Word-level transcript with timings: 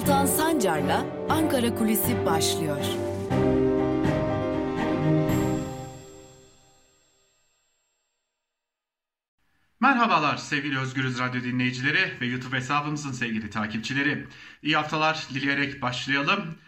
Altan 0.00 0.26
Sancar'la 0.26 1.06
Ankara 1.28 1.74
Kulisi 1.74 2.26
başlıyor. 2.26 2.84
Merhabalar 9.80 10.36
sevgili 10.36 10.78
Özgürüz 10.78 11.18
Radyo 11.18 11.42
dinleyicileri 11.42 12.20
ve 12.20 12.26
YouTube 12.26 12.56
hesabımızın 12.56 13.12
sevgili 13.12 13.50
takipçileri. 13.50 14.26
İyi 14.62 14.76
haftalar 14.76 15.26
dileyerek 15.34 15.82
başlayalım. 15.82 16.58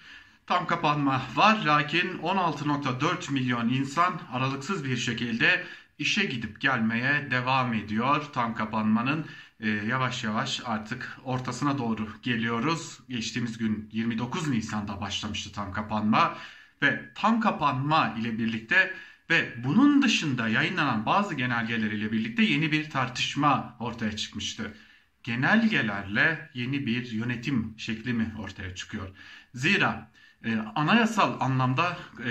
Tam 0.47 0.67
kapanma 0.67 1.23
var 1.35 1.63
lakin 1.65 2.19
16.4 2.19 3.33
milyon 3.33 3.69
insan 3.69 4.21
aralıksız 4.33 4.85
bir 4.85 4.97
şekilde 4.97 5.65
işe 5.99 6.25
gidip 6.25 6.61
gelmeye 6.61 7.31
devam 7.31 7.75
ediyor. 7.75 8.25
Tam 8.33 8.55
kapanmanın 8.55 9.27
e, 9.63 9.69
yavaş 9.69 10.25
yavaş 10.25 10.61
artık 10.65 11.19
ortasına 11.25 11.79
doğru 11.79 12.09
geliyoruz. 12.23 12.99
Geçtiğimiz 13.09 13.59
gün 13.59 13.89
29 13.93 14.49
Nisan'da 14.49 15.01
başlamıştı 15.01 15.53
tam 15.53 15.73
kapanma 15.73 16.39
ve 16.83 17.13
tam 17.15 17.41
kapanma 17.41 18.15
ile 18.21 18.39
birlikte 18.39 18.95
ve 19.31 19.65
bunun 19.65 20.03
dışında 20.03 20.49
yayınlanan 20.49 21.07
bazı 21.07 21.35
genelgeler 21.35 21.91
ile 21.91 22.13
birlikte 22.13 22.43
yeni 22.43 22.73
bir 22.73 22.91
tartışma 22.91 23.77
ortaya 23.81 24.17
çıkmıştı. 24.17 24.75
Genelgelerle 25.23 26.51
yeni 26.55 26.87
bir 26.87 27.13
yönetim 27.13 27.75
şekli 27.79 28.13
mi 28.13 28.35
ortaya 28.39 28.75
çıkıyor? 28.75 29.09
Zira 29.55 30.13
e, 30.45 30.57
anayasal 30.75 31.41
anlamda 31.41 31.97
e, 32.25 32.31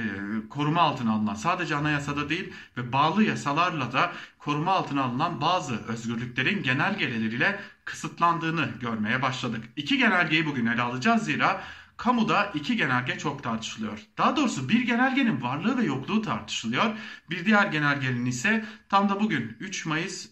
koruma 0.50 0.82
altına 0.82 1.14
alınan 1.14 1.34
sadece 1.34 1.76
anayasada 1.76 2.30
değil 2.30 2.54
ve 2.78 2.94
bağlı 2.94 3.24
yasalarla 3.24 3.94
da 3.94 4.14
koruma 4.42 4.72
altına 4.72 5.04
alınan 5.04 5.42
bazı 5.42 5.88
özgürlüklerin 5.88 6.64
genelgeleriyle 6.64 7.60
kısıtlandığını 7.86 8.70
görmeye 8.82 9.22
başladık. 9.22 9.64
İki 9.76 9.98
genelgeyi 9.98 10.46
bugün 10.46 10.66
ele 10.66 10.82
alacağız 10.82 11.26
zira 11.26 11.64
kamuda 11.98 12.52
iki 12.54 12.78
genelge 12.78 13.18
çok 13.18 13.44
tartışılıyor. 13.44 14.00
Daha 14.18 14.36
doğrusu 14.36 14.70
bir 14.70 14.82
genelgenin 14.82 15.42
varlığı 15.42 15.78
ve 15.78 15.84
yokluğu 15.84 16.22
tartışılıyor. 16.22 16.86
Bir 17.30 17.46
diğer 17.46 17.66
genelgenin 17.68 18.26
ise 18.26 18.66
tam 18.90 19.10
da 19.10 19.20
bugün 19.20 19.58
3 19.60 19.86
Mayıs 19.86 20.30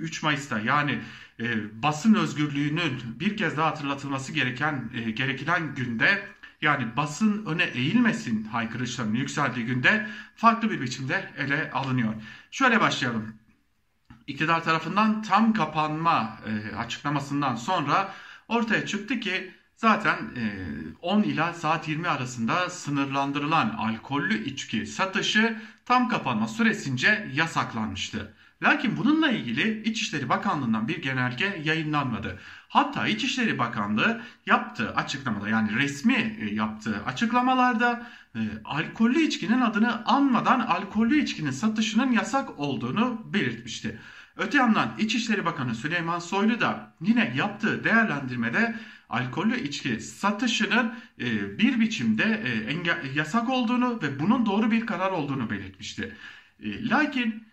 3 0.00 0.22
e, 0.22 0.26
Mayıs'ta 0.26 0.60
yani 0.60 0.98
e, 1.40 1.82
basın 1.82 2.14
özgürlüğünün 2.14 3.00
bir 3.20 3.36
kez 3.36 3.56
daha 3.56 3.66
hatırlatılması 3.66 4.32
gereken 4.32 4.90
e, 4.94 5.10
gereken 5.10 5.74
günde 5.74 6.22
yani 6.60 6.96
basın 6.96 7.46
öne 7.46 7.64
eğilmesin 7.64 8.44
haykırışlarının 8.44 9.14
yükseldiği 9.14 9.66
günde 9.66 10.08
farklı 10.36 10.70
bir 10.70 10.80
biçimde 10.80 11.32
ele 11.36 11.70
alınıyor. 11.70 12.14
Şöyle 12.50 12.80
başlayalım. 12.80 13.34
İktidar 14.26 14.64
tarafından 14.64 15.22
tam 15.22 15.52
kapanma 15.52 16.38
e, 16.46 16.76
açıklamasından 16.76 17.54
sonra 17.54 18.14
ortaya 18.48 18.86
çıktı 18.86 19.20
ki 19.20 19.54
zaten 19.76 20.16
e, 20.16 20.66
10 21.02 21.22
ila 21.22 21.54
saat 21.54 21.88
20 21.88 22.08
arasında 22.08 22.70
sınırlandırılan 22.70 23.68
alkollü 23.68 24.44
içki 24.44 24.86
satışı 24.86 25.62
tam 25.84 26.08
kapanma 26.08 26.48
süresince 26.48 27.28
yasaklanmıştı. 27.32 28.34
Lakin 28.62 28.96
bununla 28.96 29.30
ilgili 29.30 29.82
İçişleri 29.82 30.28
Bakanlığı'ndan 30.28 30.88
bir 30.88 31.02
genelge 31.02 31.62
yayınlanmadı. 31.64 32.38
Hatta 32.68 33.08
İçişleri 33.08 33.58
Bakanlığı 33.58 34.22
yaptığı 34.46 34.94
açıklamada 34.94 35.48
yani 35.48 35.76
resmi 35.76 36.36
e, 36.40 36.54
yaptığı 36.54 37.04
açıklamalarda 37.04 38.06
e, 38.34 38.40
alkollü 38.64 39.20
içkinin 39.20 39.60
adını 39.60 40.06
anmadan 40.06 40.60
alkollü 40.60 41.22
içkinin 41.22 41.50
satışının 41.50 42.12
yasak 42.12 42.58
olduğunu 42.58 43.32
belirtmişti. 43.32 44.00
Öte 44.36 44.58
yandan 44.58 44.94
İçişleri 44.98 45.44
Bakanı 45.44 45.74
Süleyman 45.74 46.18
Soylu 46.18 46.60
da 46.60 46.94
yine 47.00 47.32
yaptığı 47.36 47.84
değerlendirmede 47.84 48.74
alkollü 49.08 49.60
içki 49.60 50.00
satışının 50.00 50.94
e, 51.20 51.58
bir 51.58 51.80
biçimde 51.80 52.42
e, 52.44 53.08
yasak 53.14 53.48
olduğunu 53.48 54.02
ve 54.02 54.20
bunun 54.20 54.46
doğru 54.46 54.70
bir 54.70 54.86
karar 54.86 55.10
olduğunu 55.10 55.50
belirtmişti. 55.50 56.14
E, 56.60 56.88
lakin 56.88 57.47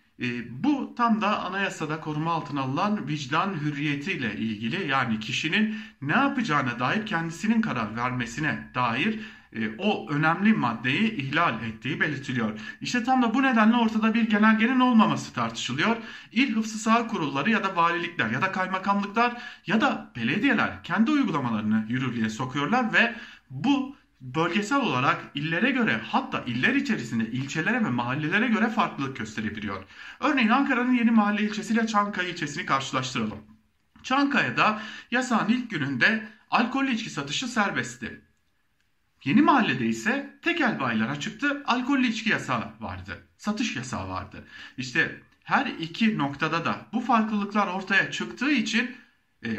bu 0.50 0.96
tam 0.98 1.22
da 1.22 1.44
anayasada 1.44 2.00
koruma 2.00 2.32
altına 2.32 2.62
alınan 2.62 3.08
vicdan 3.08 3.54
hürriyetiyle 3.54 4.36
ilgili 4.36 4.88
yani 4.88 5.20
kişinin 5.20 5.76
ne 6.02 6.14
yapacağına 6.14 6.80
dair 6.80 7.06
kendisinin 7.06 7.62
karar 7.62 7.96
vermesine 7.96 8.70
dair 8.76 9.20
e, 9.56 9.70
o 9.78 10.10
önemli 10.10 10.54
maddeyi 10.54 11.16
ihlal 11.16 11.64
ettiği 11.64 12.00
belirtiliyor. 12.00 12.60
İşte 12.82 13.04
tam 13.04 13.22
da 13.22 13.34
bu 13.34 13.44
nedenle 13.44 13.78
ortada 13.78 14.14
bir 14.14 14.30
genelgenin 14.30 14.80
olmaması 14.80 15.34
tartışılıyor. 15.34 15.98
İl 16.32 16.56
Hıfzı 16.56 16.80
Saha 16.80 17.08
Kurulları 17.08 17.50
ya 17.50 17.64
da 17.64 17.76
valilikler 17.76 18.30
ya 18.30 18.42
da 18.42 18.52
kaymakamlıklar 18.52 19.42
ya 19.68 19.82
da 19.82 20.12
belediyeler 20.16 20.84
kendi 20.84 21.12
uygulamalarını 21.12 21.86
yürürlüğe 21.90 22.30
sokuyorlar 22.30 22.94
ve 22.94 23.16
bu 23.50 23.96
bölgesel 24.22 24.82
olarak 24.82 25.22
illere 25.36 25.72
göre 25.72 26.02
hatta 26.08 26.44
iller 26.48 26.76
içerisinde 26.76 27.32
ilçelere 27.32 27.86
ve 27.86 27.90
mahallelere 27.90 28.48
göre 28.48 28.70
farklılık 28.70 29.18
gösterebiliyor. 29.18 29.84
Örneğin 30.20 30.50
Ankara'nın 30.50 30.94
Yeni 30.94 31.12
Mahalle 31.12 31.42
ilçesiyle 31.42 31.88
Çankaya 31.88 32.30
ilçesini 32.30 32.66
karşılaştıralım. 32.66 33.40
Çankaya'da 34.04 34.82
yasağın 35.12 35.50
ilk 35.50 35.70
gününde 35.70 36.28
alkollü 36.52 36.92
içki 36.92 37.10
satışı 37.10 37.48
serbestti. 37.48 38.22
Yeni 39.24 39.42
mahallede 39.42 39.86
ise 39.86 40.40
tekel 40.42 40.80
bayiler 40.80 41.08
açıktı, 41.08 41.64
alkollü 41.66 42.08
içki 42.08 42.30
yasağı 42.30 42.72
vardı. 42.80 43.28
Satış 43.38 43.76
yasağı 43.76 44.10
vardı. 44.10 44.48
İşte 44.78 45.22
her 45.44 45.66
iki 45.66 46.18
noktada 46.18 46.66
da 46.66 46.88
bu 46.94 47.02
farklılıklar 47.02 47.68
ortaya 47.68 48.12
çıktığı 48.12 48.52
için 48.52 48.96
e, 49.46 49.50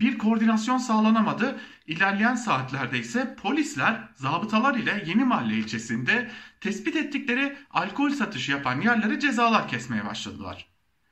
bir 0.00 0.18
koordinasyon 0.18 0.78
sağlanamadı. 0.78 1.60
İlerleyen 1.86 2.34
saatlerde 2.34 2.98
ise 2.98 3.36
polisler 3.42 4.08
zabıtalar 4.14 4.74
ile 4.74 5.04
Yeni 5.06 5.24
Mahalle 5.24 5.54
ilçesinde 5.54 6.30
tespit 6.60 6.96
ettikleri 6.96 7.56
alkol 7.70 8.10
satışı 8.10 8.52
yapan 8.52 8.80
yerlere 8.80 9.20
cezalar 9.20 9.68
kesmeye 9.68 10.04
başladılar. 10.04 10.66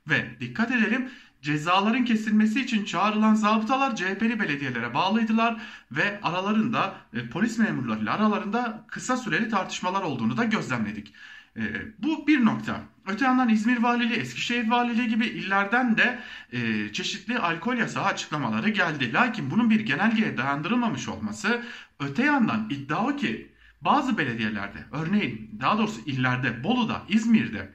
Ve 0.09 0.39
dikkat 0.39 0.71
edelim 0.71 1.09
cezaların 1.41 2.05
kesilmesi 2.05 2.61
için 2.61 2.85
çağrılan 2.85 3.35
zabıtalar 3.35 3.95
CHP'li 3.95 4.39
belediyelere 4.39 4.93
bağlıydılar 4.93 5.61
ve 5.91 6.19
aralarında 6.23 6.95
e, 7.13 7.29
polis 7.29 7.57
memurlarıyla 7.57 8.13
aralarında 8.13 8.85
kısa 8.87 9.17
süreli 9.17 9.49
tartışmalar 9.49 10.01
olduğunu 10.01 10.37
da 10.37 10.43
gözlemledik. 10.43 11.13
E, 11.57 11.61
bu 11.99 12.27
bir 12.27 12.45
nokta. 12.45 12.81
Öte 13.07 13.25
yandan 13.25 13.49
İzmir 13.49 13.77
Valiliği, 13.77 14.19
Eskişehir 14.19 14.69
Valiliği 14.69 15.07
gibi 15.07 15.25
illerden 15.25 15.97
de 15.97 16.19
e, 16.51 16.93
çeşitli 16.93 17.39
alkol 17.39 17.77
yasağı 17.77 18.03
açıklamaları 18.05 18.69
geldi. 18.69 19.13
Lakin 19.13 19.51
bunun 19.51 19.69
bir 19.69 19.79
genelgeye 19.79 20.37
dayandırılmamış 20.37 21.07
olması 21.07 21.61
öte 21.99 22.23
yandan 22.25 22.67
iddia 22.69 23.07
o 23.07 23.15
ki 23.15 23.51
bazı 23.81 24.17
belediyelerde 24.17 24.77
örneğin 24.91 25.59
daha 25.61 25.77
doğrusu 25.77 26.01
illerde 26.05 26.63
Bolu'da, 26.63 27.01
İzmir'de 27.09 27.73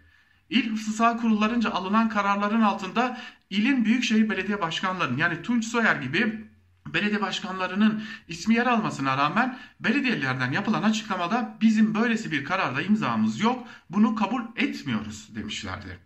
İl 0.51 0.71
Hıfzı 0.71 1.17
kurullarınca 1.21 1.71
alınan 1.71 2.09
kararların 2.09 2.61
altında 2.61 3.21
ilin 3.51 3.85
büyükşehir 3.85 4.31
belediye 4.31 4.61
başkanlarının 4.61 5.17
yani 5.17 5.43
Tunç 5.43 5.65
Soyer 5.65 5.97
gibi 5.97 6.45
belediye 6.87 7.21
başkanlarının 7.21 8.03
ismi 8.29 8.55
yer 8.55 8.67
almasına 8.67 9.17
rağmen 9.17 9.59
belediyelerden 9.81 10.53
yapılan 10.53 10.83
açıklamada 10.83 11.57
bizim 11.61 11.95
böylesi 11.95 12.33
bir 12.33 12.45
kararda 12.45 12.83
imzamız 12.83 13.41
yok 13.41 13.69
bunu 13.91 14.15
kabul 14.15 14.43
etmiyoruz 14.57 15.29
demişlerdi. 15.35 15.99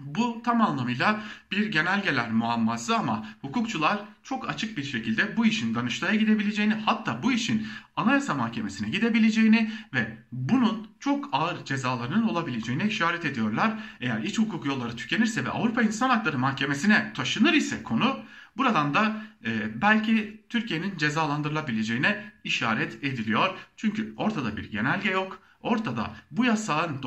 Bu 0.00 0.42
tam 0.44 0.60
anlamıyla 0.60 1.20
bir 1.50 1.66
genelgeler 1.66 2.32
muamması 2.32 2.96
ama 2.96 3.26
hukukçular 3.40 3.98
çok 4.22 4.48
açık 4.48 4.76
bir 4.76 4.84
şekilde 4.84 5.36
bu 5.36 5.46
işin 5.46 5.74
Danıştay'a 5.74 6.14
gidebileceğini 6.14 6.74
hatta 6.74 7.22
bu 7.22 7.32
işin 7.32 7.66
Anayasa 7.96 8.34
Mahkemesi'ne 8.34 8.88
gidebileceğini 8.88 9.72
ve 9.94 10.18
bunun 10.32 10.88
çok 11.00 11.28
ağır 11.32 11.64
cezalarının 11.64 12.28
olabileceğini 12.28 12.82
işaret 12.82 13.24
ediyorlar. 13.24 13.72
Eğer 14.00 14.22
iç 14.22 14.38
hukuk 14.38 14.66
yolları 14.66 14.96
tükenirse 14.96 15.44
ve 15.44 15.50
Avrupa 15.50 15.82
İnsan 15.82 16.10
Hakları 16.10 16.38
Mahkemesi'ne 16.38 17.12
taşınır 17.12 17.52
ise 17.52 17.82
konu 17.82 18.16
buradan 18.56 18.94
da 18.94 19.22
e, 19.44 19.82
belki 19.82 20.44
Türkiye'nin 20.48 20.96
cezalandırılabileceğine 20.96 22.32
işaret 22.44 23.04
ediliyor. 23.04 23.54
Çünkü 23.76 24.14
ortada 24.16 24.56
bir 24.56 24.70
genelge 24.70 25.10
yok. 25.10 25.38
Ortada 25.62 26.10
bu 26.30 26.44
yasağın 26.44 27.02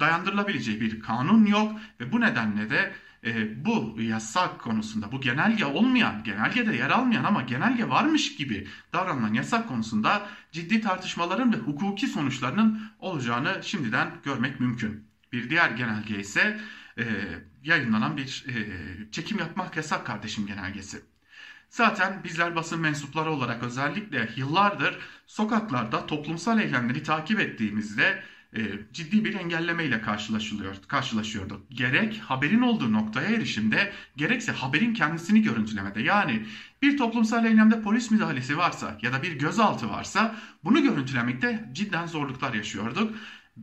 dayandırılabileceği 0.00 0.80
bir 0.80 1.00
kanun 1.00 1.46
yok 1.46 1.80
ve 2.00 2.12
bu 2.12 2.20
nedenle 2.20 2.70
de 2.70 2.92
e, 3.24 3.64
bu 3.64 3.96
yasak 4.00 4.60
konusunda 4.60 5.12
bu 5.12 5.20
genelge 5.20 5.64
olmayan, 5.64 6.24
genelgede 6.24 6.76
yer 6.76 6.90
almayan 6.90 7.24
ama 7.24 7.42
genelge 7.42 7.88
varmış 7.88 8.36
gibi 8.36 8.68
davranılan 8.92 9.34
yasak 9.34 9.68
konusunda 9.68 10.26
ciddi 10.52 10.80
tartışmaların 10.80 11.52
ve 11.52 11.56
hukuki 11.56 12.06
sonuçlarının 12.06 12.82
olacağını 12.98 13.60
şimdiden 13.62 14.10
görmek 14.24 14.60
mümkün. 14.60 15.04
Bir 15.32 15.50
diğer 15.50 15.70
genelge 15.70 16.20
ise 16.20 16.60
e, 16.98 17.04
yayınlanan 17.62 18.16
bir 18.16 18.44
e, 18.48 19.10
çekim 19.10 19.38
yapmak 19.38 19.76
yasak 19.76 20.06
kardeşim 20.06 20.46
genelgesi. 20.46 21.02
Zaten 21.70 22.24
bizler 22.24 22.56
basın 22.56 22.80
mensupları 22.80 23.30
olarak 23.30 23.62
özellikle 23.62 24.28
yıllardır 24.36 24.98
sokaklarda 25.26 26.06
toplumsal 26.06 26.60
eylemleri 26.60 27.02
takip 27.02 27.40
ettiğimizde 27.40 28.22
e, 28.56 28.60
ciddi 28.92 29.24
bir 29.24 29.34
engellemeyle 29.34 30.00
karşılaşılıyor, 30.00 30.76
karşılaşıyordu. 30.88 31.66
Gerek 31.70 32.18
haberin 32.18 32.60
olduğu 32.60 32.92
noktaya 32.92 33.30
erişimde 33.30 33.92
gerekse 34.16 34.52
haberin 34.52 34.94
kendisini 34.94 35.42
görüntülemede. 35.42 36.02
Yani 36.02 36.46
bir 36.82 36.96
toplumsal 36.96 37.44
eylemde 37.44 37.82
polis 37.82 38.10
müdahalesi 38.10 38.56
varsa 38.58 38.98
ya 39.02 39.12
da 39.12 39.22
bir 39.22 39.32
gözaltı 39.32 39.90
varsa 39.90 40.36
bunu 40.64 40.82
görüntülemekte 40.82 41.68
cidden 41.72 42.06
zorluklar 42.06 42.54
yaşıyorduk. 42.54 43.16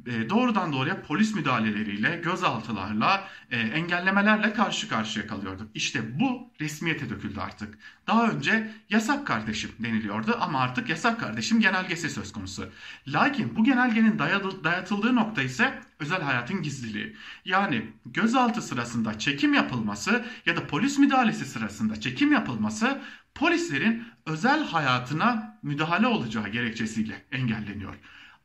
E, 0.06 0.30
doğrudan 0.30 0.74
doğruya 0.74 1.02
polis 1.02 1.36
müdahaleleriyle, 1.36 2.22
gözaltılarla, 2.24 3.28
e, 3.52 3.60
engellemelerle 3.60 4.54
karşı 4.54 4.90
karşıya 4.90 5.28
kalıyorduk. 5.28 5.70
İşte 5.74 6.20
bu 6.20 6.52
resmiyete 6.62 7.10
döküldü 7.10 7.40
artık. 7.40 7.78
Daha 8.08 8.28
önce 8.32 8.72
yasak 8.90 9.28
kardeşim 9.28 9.72
deniliyordu 9.80 10.38
ama 10.40 10.60
artık 10.60 10.90
yasak 10.90 11.20
kardeşim 11.20 11.60
genelgesi 11.60 12.10
söz 12.10 12.32
konusu. 12.32 12.72
Lakin 13.08 13.56
bu 13.56 13.64
genelgenin 13.64 14.20
dayatıldığı 14.64 15.16
nokta 15.16 15.42
ise 15.42 15.82
özel 16.00 16.22
hayatın 16.22 16.62
gizliliği. 16.62 17.16
Yani 17.46 17.92
gözaltı 18.06 18.62
sırasında 18.62 19.20
çekim 19.20 19.54
yapılması 19.54 20.26
ya 20.46 20.56
da 20.58 20.68
polis 20.68 20.98
müdahalesi 20.98 21.46
sırasında 21.46 22.00
çekim 22.02 22.32
yapılması 22.32 23.02
polislerin 23.36 24.04
özel 24.26 24.64
hayatına 24.68 25.60
müdahale 25.64 26.08
olacağı 26.08 26.48
gerekçesiyle 26.48 27.26
engelleniyor. 27.32 27.96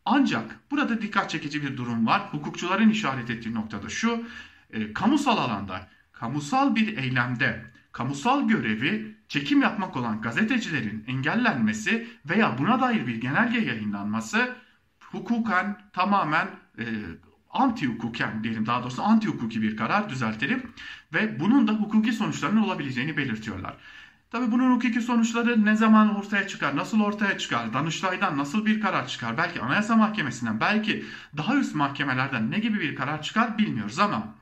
Ancak 0.04 0.60
burada 0.70 1.02
dikkat 1.02 1.31
çekici 1.31 1.62
bir 1.62 1.76
durum 1.76 2.06
var. 2.06 2.22
Hukukçuların 2.31 2.90
işaret 2.90 3.31
ettiği 3.31 3.54
noktada 3.54 3.88
şu. 3.88 4.25
E, 4.70 4.93
kamusal 4.93 5.38
alanda, 5.38 5.88
kamusal 6.12 6.75
bir 6.75 6.96
eylemde, 6.96 7.72
kamusal 7.93 8.49
görevi 8.49 9.16
çekim 9.28 9.62
yapmak 9.62 9.96
olan 9.96 10.20
gazetecilerin 10.20 11.04
engellenmesi 11.06 12.08
veya 12.25 12.58
buna 12.58 12.81
dair 12.81 13.06
bir 13.06 13.20
genelge 13.20 13.58
yayınlanması 13.58 14.56
hukuken 15.00 15.78
tamamen 15.93 16.46
e, 16.78 16.84
anti 17.50 17.87
hukuken 17.87 18.44
diyelim 18.44 18.66
daha 18.66 18.82
doğrusu 18.82 19.02
anti 19.02 19.28
hukuki 19.28 19.62
bir 19.62 19.76
karar 19.76 20.08
düzeltelim 20.08 20.72
ve 21.14 21.40
bunun 21.40 21.69
da 21.69 21.72
hukuki 21.72 22.12
sonuçlarının 22.12 22.62
olabileceğini 22.62 23.16
belirtiyorlar. 23.16 23.76
Tabi 24.32 24.52
bunun 24.52 24.75
hukuki 24.76 25.00
sonuçları 25.00 25.64
ne 25.64 25.76
zaman 25.76 26.17
ortaya 26.17 26.49
çıkar, 26.49 26.76
nasıl 26.76 27.00
ortaya 27.00 27.38
çıkar, 27.38 27.73
Danıştay'dan 27.73 28.38
nasıl 28.38 28.67
bir 28.67 28.81
karar 28.81 29.08
çıkar, 29.08 29.37
belki 29.37 29.61
Anayasa 29.61 29.96
Mahkemesi'nden, 29.96 30.61
belki 30.61 31.05
daha 31.37 31.56
üst 31.56 31.75
mahkemelerden 31.75 32.50
ne 32.50 32.58
gibi 32.58 32.81
bir 32.81 32.96
karar 32.96 33.23
çıkar 33.23 33.58
bilmiyoruz 33.58 33.99
ama 33.99 34.34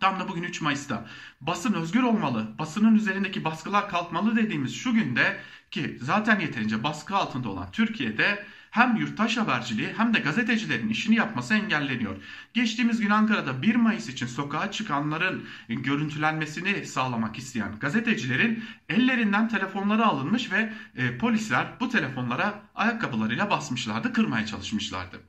tam 0.00 0.20
da 0.20 0.28
bugün 0.28 0.42
3 0.42 0.60
Mayıs'ta 0.60 1.06
basın 1.40 1.74
özgür 1.74 2.02
olmalı, 2.02 2.58
basının 2.58 2.94
üzerindeki 2.94 3.44
baskılar 3.44 3.88
kalkmalı 3.88 4.36
dediğimiz 4.36 4.74
şu 4.74 4.92
günde 4.94 5.40
ki 5.70 5.98
zaten 6.00 6.40
yeterince 6.40 6.84
baskı 6.84 7.16
altında 7.16 7.48
olan 7.48 7.70
Türkiye'de 7.72 8.44
hem 8.70 8.96
yurttaş 8.96 9.36
haberciliği 9.36 9.92
hem 9.96 10.14
de 10.14 10.18
gazetecilerin 10.18 10.88
işini 10.88 11.14
yapması 11.14 11.54
engelleniyor. 11.54 12.16
Geçtiğimiz 12.54 13.00
gün 13.00 13.10
Ankara'da 13.10 13.62
1 13.62 13.74
Mayıs 13.74 14.08
için 14.08 14.26
sokağa 14.26 14.70
çıkanların 14.70 15.44
görüntülenmesini 15.68 16.86
sağlamak 16.86 17.38
isteyen 17.38 17.78
gazetecilerin 17.80 18.64
ellerinden 18.88 19.48
telefonları 19.48 20.06
alınmış 20.06 20.52
ve 20.52 20.72
e, 20.96 21.18
polisler 21.18 21.66
bu 21.80 21.88
telefonlara 21.88 22.62
ayakkabılarıyla 22.74 23.50
basmışlardı, 23.50 24.12
kırmaya 24.12 24.46
çalışmışlardı. 24.46 25.20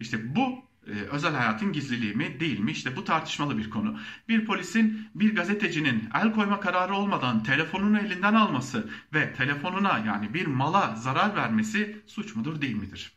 İşte 0.00 0.36
bu 0.36 0.67
e, 0.88 0.92
özel 0.92 1.34
hayatın 1.34 1.72
gizliliği 1.72 2.14
mi 2.14 2.40
değil 2.40 2.58
mi? 2.58 2.70
İşte 2.70 2.96
bu 2.96 3.04
tartışmalı 3.04 3.58
bir 3.58 3.70
konu. 3.70 3.98
Bir 4.28 4.44
polisin 4.44 5.08
bir 5.14 5.34
gazetecinin 5.34 6.08
el 6.14 6.32
koyma 6.32 6.60
kararı 6.60 6.94
olmadan 6.94 7.42
telefonunu 7.42 7.98
elinden 7.98 8.34
alması 8.34 8.90
ve 9.14 9.32
telefonuna 9.34 9.98
yani 9.98 10.34
bir 10.34 10.46
mala 10.46 10.96
zarar 10.96 11.36
vermesi 11.36 12.02
suç 12.06 12.36
mudur 12.36 12.60
değil 12.60 12.76
midir? 12.76 13.12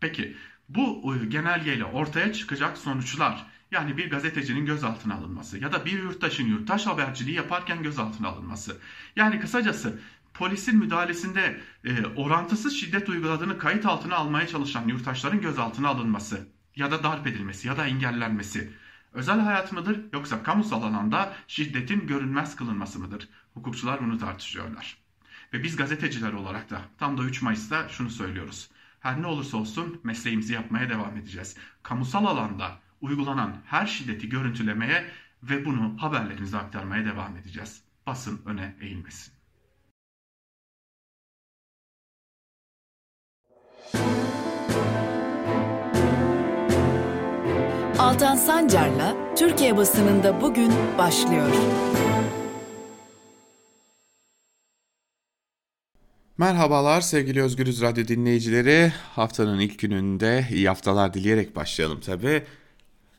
Peki 0.00 0.36
bu 0.68 1.14
e, 1.14 1.26
genelgeyle 1.26 1.84
ortaya 1.84 2.32
çıkacak 2.32 2.78
sonuçlar 2.78 3.46
yani 3.70 3.96
bir 3.96 4.10
gazetecinin 4.10 4.66
gözaltına 4.66 5.14
alınması 5.14 5.58
ya 5.58 5.72
da 5.72 5.84
bir 5.84 6.02
yurttaşın 6.02 6.46
yurttaş 6.46 6.86
haberciliği 6.86 7.36
yaparken 7.36 7.82
gözaltına 7.82 8.28
alınması. 8.28 8.80
Yani 9.16 9.40
kısacası 9.40 9.98
polisin 10.34 10.78
müdahalesinde 10.78 11.60
e, 11.84 12.06
orantısız 12.06 12.76
şiddet 12.76 13.08
uyguladığını 13.08 13.58
kayıt 13.58 13.86
altına 13.86 14.16
almaya 14.16 14.46
çalışan 14.46 14.88
yurttaşların 14.88 15.40
gözaltına 15.40 15.88
alınması 15.88 16.53
ya 16.76 16.90
da 16.90 17.02
darp 17.02 17.26
edilmesi 17.26 17.68
ya 17.68 17.76
da 17.76 17.86
engellenmesi 17.86 18.72
özel 19.12 19.40
hayat 19.40 19.72
mıdır 19.72 20.00
yoksa 20.12 20.42
kamusal 20.42 20.82
alanda 20.82 21.32
şiddetin 21.48 22.06
görünmez 22.06 22.56
kılınması 22.56 22.98
mıdır? 22.98 23.28
Hukukçular 23.54 24.00
bunu 24.00 24.18
tartışıyorlar. 24.18 24.98
Ve 25.52 25.62
biz 25.62 25.76
gazeteciler 25.76 26.32
olarak 26.32 26.70
da 26.70 26.80
tam 26.98 27.18
da 27.18 27.22
3 27.22 27.42
Mayıs'ta 27.42 27.88
şunu 27.88 28.10
söylüyoruz. 28.10 28.70
Her 29.00 29.22
ne 29.22 29.26
olursa 29.26 29.56
olsun 29.56 30.00
mesleğimizi 30.04 30.52
yapmaya 30.52 30.90
devam 30.90 31.16
edeceğiz. 31.16 31.56
Kamusal 31.82 32.26
alanda 32.26 32.78
uygulanan 33.00 33.56
her 33.66 33.86
şiddeti 33.86 34.28
görüntülemeye 34.28 35.10
ve 35.42 35.64
bunu 35.64 36.02
haberlerimize 36.02 36.58
aktarmaya 36.58 37.04
devam 37.04 37.36
edeceğiz. 37.36 37.82
Basın 38.06 38.40
öne 38.46 38.76
eğilmesin. 38.80 39.34
Altan 48.04 48.36
Sancar'la 48.36 49.34
Türkiye 49.36 49.76
basınında 49.76 50.40
bugün 50.40 50.72
başlıyor. 50.98 51.48
Merhabalar 56.38 57.00
sevgili 57.00 57.42
Özgürüz 57.42 57.82
Radyo 57.82 58.08
dinleyicileri. 58.08 58.92
Haftanın 59.12 59.60
ilk 59.60 59.78
gününde 59.78 60.46
iyi 60.50 60.68
haftalar 60.68 61.14
dileyerek 61.14 61.56
başlayalım 61.56 62.00
tabi. 62.00 62.42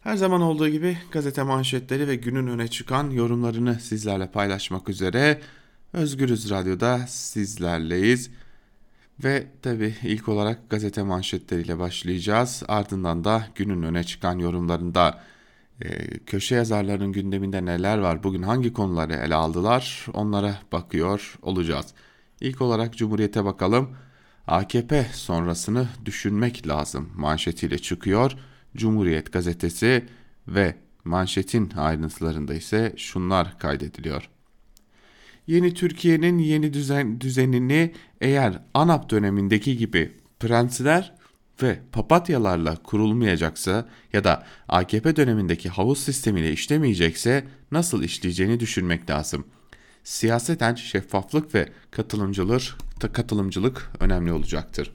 Her 0.01 0.15
zaman 0.15 0.41
olduğu 0.41 0.69
gibi 0.69 0.97
gazete 1.11 1.43
manşetleri 1.43 2.07
ve 2.07 2.15
günün 2.15 2.47
öne 2.47 2.67
çıkan 2.67 3.09
yorumlarını 3.09 3.79
sizlerle 3.79 4.31
paylaşmak 4.31 4.89
üzere 4.89 5.41
Özgürüz 5.93 6.49
Radyo'da 6.49 6.99
sizlerleyiz. 7.07 8.29
Ve 9.23 9.47
tabi 9.61 9.95
ilk 10.03 10.29
olarak 10.29 10.69
gazete 10.69 11.03
manşetleriyle 11.03 11.79
başlayacağız. 11.79 12.63
Ardından 12.67 13.23
da 13.23 13.47
günün 13.55 13.83
öne 13.83 14.03
çıkan 14.03 14.39
yorumlarında 14.39 15.21
e, 15.81 16.17
köşe 16.17 16.55
yazarlarının 16.55 17.11
gündeminde 17.11 17.65
neler 17.65 17.97
var, 17.97 18.23
bugün 18.23 18.41
hangi 18.41 18.73
konuları 18.73 19.13
ele 19.13 19.35
aldılar 19.35 20.05
onlara 20.13 20.57
bakıyor 20.71 21.35
olacağız. 21.41 21.93
İlk 22.41 22.61
olarak 22.61 22.97
Cumhuriyet'e 22.97 23.45
bakalım. 23.45 23.89
AKP 24.47 25.07
sonrasını 25.13 25.87
düşünmek 26.05 26.67
lazım 26.67 27.11
manşetiyle 27.15 27.77
çıkıyor. 27.77 28.31
Cumhuriyet 28.75 29.33
gazetesi 29.33 30.05
ve 30.47 30.75
manşetin 31.03 31.69
ayrıntılarında 31.69 32.53
ise 32.53 32.93
şunlar 32.97 33.59
kaydediliyor. 33.59 34.29
Yeni 35.47 35.73
Türkiye'nin 35.73 36.37
yeni 36.37 36.73
düzen, 36.73 37.21
düzenini 37.21 37.93
eğer 38.21 38.59
ANAP 38.73 39.09
dönemindeki 39.09 39.77
gibi 39.77 40.11
prensler 40.39 41.13
ve 41.61 41.79
papatyalarla 41.91 42.75
kurulmayacaksa 42.75 43.87
ya 44.13 44.23
da 44.23 44.43
AKP 44.67 45.15
dönemindeki 45.15 45.69
havuz 45.69 45.99
sistemiyle 45.99 46.51
işlemeyecekse 46.51 47.47
nasıl 47.71 48.03
işleyeceğini 48.03 48.59
düşünmek 48.59 49.09
lazım. 49.09 49.45
Siyaseten 50.03 50.75
şeffaflık 50.75 51.55
ve 51.55 51.69
katılımcılık, 51.91 52.63
katılımcılık 53.13 53.91
önemli 53.99 54.31
olacaktır. 54.31 54.91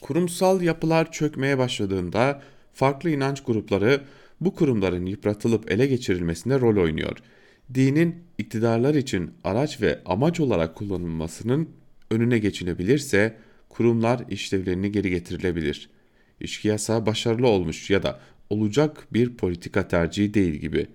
Kurumsal 0.00 0.62
yapılar 0.62 1.12
çökmeye 1.12 1.58
başladığında 1.58 2.42
farklı 2.74 3.10
inanç 3.10 3.44
grupları 3.44 4.04
bu 4.40 4.54
kurumların 4.54 5.06
yıpratılıp 5.06 5.70
ele 5.70 5.86
geçirilmesinde 5.86 6.60
rol 6.60 6.82
oynuyor. 6.82 7.16
Dinin 7.74 8.24
iktidarlar 8.38 8.94
için 8.94 9.30
araç 9.44 9.80
ve 9.80 10.00
amaç 10.06 10.40
olarak 10.40 10.74
kullanılmasının 10.74 11.68
önüne 12.10 12.38
geçilebilirse 12.38 13.36
kurumlar 13.68 14.24
işlevlerini 14.30 14.92
geri 14.92 15.10
getirilebilir. 15.10 15.90
İçki 16.40 16.68
yasağı 16.68 17.06
başarılı 17.06 17.48
olmuş 17.48 17.90
ya 17.90 18.02
da 18.02 18.20
olacak 18.50 19.06
bir 19.12 19.36
politika 19.36 19.88
tercihi 19.88 20.34
değil 20.34 20.54
gibi. 20.54 20.86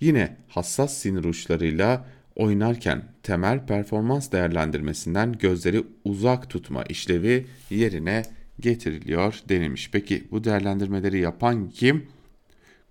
Yine 0.00 0.36
hassas 0.48 0.98
sinir 0.98 1.24
uçlarıyla 1.24 2.08
oynarken 2.36 3.02
temel 3.22 3.66
performans 3.66 4.32
değerlendirmesinden 4.32 5.32
gözleri 5.32 5.84
uzak 6.04 6.50
tutma 6.50 6.82
işlevi 6.82 7.46
yerine 7.70 8.22
getiriliyor 8.60 9.40
denilmiş. 9.48 9.90
Peki 9.90 10.24
bu 10.30 10.44
değerlendirmeleri 10.44 11.18
yapan 11.20 11.70
kim? 11.70 12.06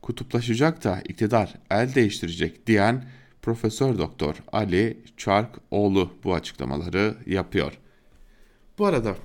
Kutuplaşacak 0.01 0.83
da 0.83 1.01
iktidar 1.07 1.53
el 1.71 1.95
değiştirecek 1.95 2.67
diyen 2.67 3.05
Profesör 3.41 3.97
Doktor 3.97 4.35
Ali 4.51 4.97
Çarkoğlu 5.17 6.13
bu 6.23 6.33
açıklamaları 6.33 7.15
yapıyor. 7.25 7.73
Bu 8.77 8.85
arada 8.85 9.15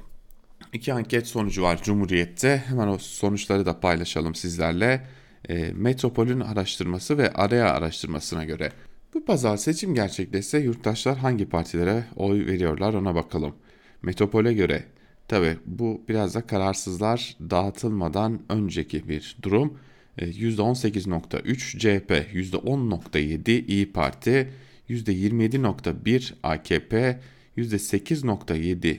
iki 0.73 0.93
anket 0.93 1.27
sonucu 1.27 1.63
var 1.63 1.83
Cumhuriyet'te. 1.83 2.63
Hemen 2.67 2.89
o 2.89 2.99
sonuçları 2.99 3.67
da 3.67 3.81
paylaşalım 3.81 4.35
sizlerle. 4.35 5.07
E, 5.49 5.73
Metropol'ün 5.73 6.41
araştırması 6.41 7.19
ve 7.19 7.33
Araya 7.33 7.73
araştırmasına 7.73 8.45
göre 8.45 8.73
bu 9.15 9.25
pazar 9.25 9.57
seçim 9.57 9.95
gerçekleşse 9.95 10.59
yurttaşlar 10.59 11.17
hangi 11.17 11.49
partilere 11.49 12.05
oy 12.17 12.47
veriyorlar 12.47 12.95
ona 12.95 13.15
bakalım. 13.15 13.55
Metropol'e 14.03 14.53
göre 14.55 14.85
Tabi 15.29 15.57
bu 15.67 16.03
biraz 16.09 16.35
da 16.35 16.47
kararsızlar 16.47 17.37
dağıtılmadan 17.51 18.41
önceki 18.49 19.09
bir 19.09 19.37
durum. 19.43 19.79
%18.3 20.19 21.79
CHP, 21.79 22.11
%10.7 22.35 23.67
İyi 23.67 23.93
Parti, 23.93 24.49
%27.1 24.91 26.33
AKP, 26.43 27.21
%8.7 27.57 28.97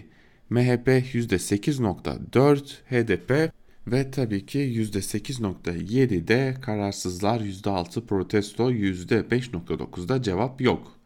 MHP, 0.49 0.87
%8.4 0.87 2.59
HDP 2.89 3.51
ve 3.87 4.11
tabii 4.11 4.45
ki 4.45 4.59
%8.7'de 4.59 6.55
kararsızlar, 6.61 7.39
%6 7.39 8.05
protesto, 8.05 8.71
%5.9'da 8.71 10.21
cevap 10.21 10.61
yok. 10.61 10.99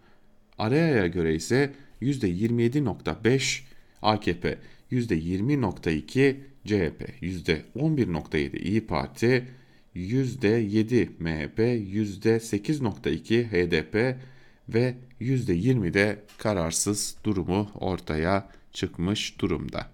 Araya'ya 0.58 1.08
göre 1.08 1.36
ise 1.36 1.74
%27.5 2.01 3.62
AKP, 4.01 4.58
%20.2 4.92 6.36
CHP, 6.66 7.01
%11.7 7.22 8.58
İyi 8.58 8.88
Parti, 8.88 9.48
%7 9.96 11.10
MHP, 11.19 11.60
%8.2 11.60 13.43
HDP 13.43 14.17
ve 14.69 14.96
%20'de 15.22 16.24
kararsız 16.38 17.15
durumu 17.24 17.72
ortaya 17.75 18.50
çıkmış 18.74 19.39
durumda. 19.39 19.88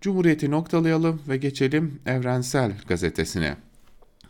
Cumhuriyeti 0.00 0.50
noktalayalım 0.50 1.22
ve 1.28 1.36
geçelim 1.36 2.00
Evrensel 2.06 2.72
Gazetesi'ne. 2.88 3.56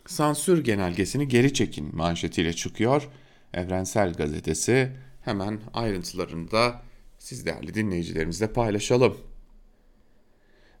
Sansür 0.05 0.63
genelgesini 0.63 1.27
geri 1.27 1.53
çekin 1.53 1.95
manşetiyle 1.95 2.53
çıkıyor. 2.53 3.09
Evrensel 3.53 4.13
Gazetesi 4.13 4.91
hemen 5.21 5.59
ayrıntılarını 5.73 6.51
da 6.51 6.81
siz 7.19 7.45
değerli 7.45 7.73
dinleyicilerimizle 7.73 8.53
paylaşalım. 8.53 9.17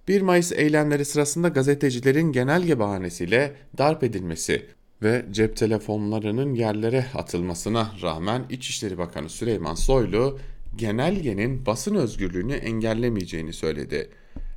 1 0.07 0.21
Mayıs 0.21 0.51
eylemleri 0.51 1.05
sırasında 1.05 1.47
gazetecilerin 1.47 2.31
genelge 2.31 2.79
bahanesiyle 2.79 3.55
darp 3.77 4.03
edilmesi 4.03 4.65
ve 5.03 5.25
cep 5.31 5.55
telefonlarının 5.57 6.53
yerlere 6.53 7.05
atılmasına 7.15 7.91
rağmen 8.01 8.45
İçişleri 8.49 8.97
Bakanı 8.97 9.29
Süleyman 9.29 9.75
Soylu 9.75 10.39
genelgenin 10.75 11.65
basın 11.65 11.95
özgürlüğünü 11.95 12.53
engellemeyeceğini 12.53 13.53
söyledi. 13.53 14.09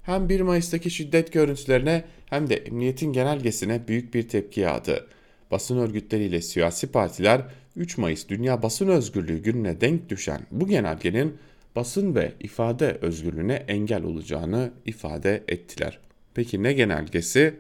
Hem 0.03 0.29
1 0.29 0.41
Mayıs'taki 0.41 0.91
şiddet 0.91 1.33
görüntülerine 1.33 2.05
hem 2.27 2.49
de 2.51 2.57
emniyetin 2.57 3.13
genelgesine 3.13 3.89
büyük 3.89 4.15
bir 4.15 4.29
tepki 4.29 4.61
yağdı. 4.61 5.07
Basın 5.51 5.79
örgütleriyle 5.79 6.43
siyasi 6.43 6.87
partiler 6.87 7.43
3 7.77 7.99
Mayıs 7.99 8.29
Dünya 8.29 8.63
Basın 8.63 8.89
Özgürlüğü 8.89 9.43
gününe 9.43 9.81
denk 9.81 10.09
düşen 10.09 10.41
bu 10.51 10.69
genelgenin 10.69 11.37
basın 11.77 12.15
ve 12.15 12.33
ifade 12.41 12.99
özgürlüğüne 13.01 13.55
engel 13.55 14.03
olacağını 14.05 14.71
ifade 14.87 15.43
ettiler. 15.49 15.99
Peki 16.35 16.63
ne 16.63 16.73
genelgesi? 16.73 17.55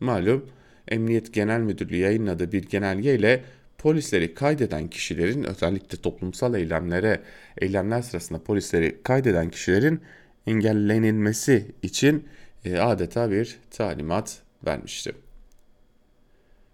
Malum 0.00 0.46
Emniyet 0.88 1.34
Genel 1.34 1.60
Müdürlüğü 1.60 1.96
yayınladığı 1.96 2.52
bir 2.52 2.62
genelge 2.62 3.14
ile 3.14 3.44
polisleri 3.78 4.34
kaydeden 4.34 4.88
kişilerin 4.88 5.44
özellikle 5.44 5.98
toplumsal 5.98 6.54
eylemlere, 6.54 7.20
eylemler 7.58 8.02
sırasında 8.02 8.42
polisleri 8.42 8.98
kaydeden 9.02 9.50
kişilerin 9.50 10.00
engellenilmesi 10.46 11.66
için 11.82 12.28
e, 12.64 12.78
adeta 12.78 13.30
bir 13.30 13.58
talimat 13.70 14.42
vermişti. 14.66 15.12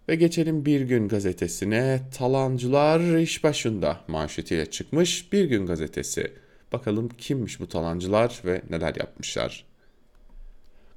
Ve 0.08 0.14
geçelim 0.14 0.64
Bir 0.64 0.80
Gün 0.80 1.08
gazetesine. 1.08 2.00
Talancılar 2.18 3.18
iş 3.18 3.44
başında 3.44 4.00
manşetiyle 4.08 4.66
çıkmış 4.66 5.32
Bir 5.32 5.44
Gün 5.44 5.66
gazetesi. 5.66 6.43
Bakalım 6.72 7.08
kimmiş 7.08 7.60
bu 7.60 7.68
talancılar 7.68 8.40
ve 8.44 8.62
neler 8.70 8.94
yapmışlar. 8.94 9.64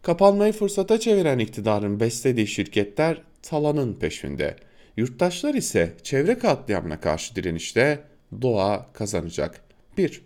Kapanmayı 0.01 0.53
fırsata 0.53 0.99
çeviren 0.99 1.39
iktidarın 1.39 1.99
beslediği 1.99 2.47
şirketler 2.47 3.21
talanın 3.41 3.93
peşinde. 3.93 4.55
Yurttaşlar 4.97 5.53
ise 5.53 5.93
çevre 6.03 6.37
katliamına 6.37 6.99
karşı 6.99 7.35
direnişte 7.35 8.03
doğa 8.41 8.93
kazanacak. 8.93 9.61
1. 9.97 10.21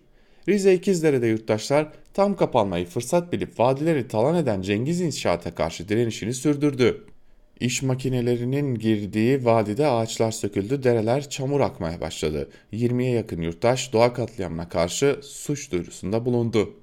Rize 0.48 0.74
İkizdere'de 0.74 1.26
yurttaşlar 1.26 1.92
tam 2.14 2.36
kapanmayı 2.36 2.86
fırsat 2.86 3.32
bilip 3.32 3.60
vadileri 3.60 4.08
talan 4.08 4.34
eden 4.34 4.62
Cengiz 4.62 5.00
İnşaat'a 5.00 5.54
karşı 5.54 5.88
direnişini 5.88 6.34
sürdürdü. 6.34 7.06
İş 7.62 7.82
makinelerinin 7.82 8.74
girdiği 8.74 9.44
vadide 9.44 9.86
ağaçlar 9.86 10.30
söküldü, 10.30 10.82
dereler 10.82 11.30
çamur 11.30 11.60
akmaya 11.60 12.00
başladı. 12.00 12.48
20'ye 12.72 13.10
yakın 13.10 13.42
yurttaş 13.42 13.92
doğa 13.92 14.12
katliamına 14.12 14.68
karşı 14.68 15.20
suç 15.22 15.72
duyurusunda 15.72 16.24
bulundu. 16.24 16.74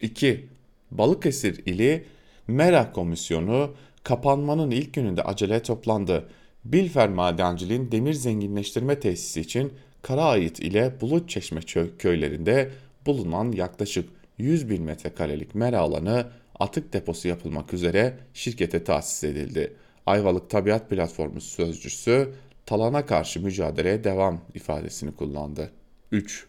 2. 0.00 0.46
Balıkesir 0.90 1.62
ili 1.66 2.04
Mera 2.48 2.92
Komisyonu 2.92 3.74
kapanmanın 4.02 4.70
ilk 4.70 4.94
gününde 4.94 5.22
acele 5.22 5.62
toplandı. 5.62 6.28
Bilfer 6.64 7.08
Madenciliğin 7.08 7.92
demir 7.92 8.14
zenginleştirme 8.14 9.00
tesisi 9.00 9.40
için 9.40 9.72
Karaait 10.02 10.60
ile 10.60 11.00
Bulutçeşme 11.00 11.60
köylerinde 11.98 12.70
bulunan 13.06 13.52
yaklaşık 13.52 14.08
100 14.38 14.70
bin 14.70 14.82
metrekarelik 14.82 15.54
mera 15.54 15.78
alanı 15.78 16.26
atık 16.60 16.92
deposu 16.92 17.28
yapılmak 17.28 17.74
üzere 17.74 18.18
şirkete 18.34 18.84
tahsis 18.84 19.24
edildi. 19.24 19.72
Ayvalık 20.06 20.50
Tabiat 20.50 20.90
Platformu 20.90 21.40
sözcüsü 21.40 22.28
talana 22.66 23.06
karşı 23.06 23.40
mücadeleye 23.40 24.04
devam 24.04 24.40
ifadesini 24.54 25.14
kullandı. 25.14 25.70
3. 26.12 26.46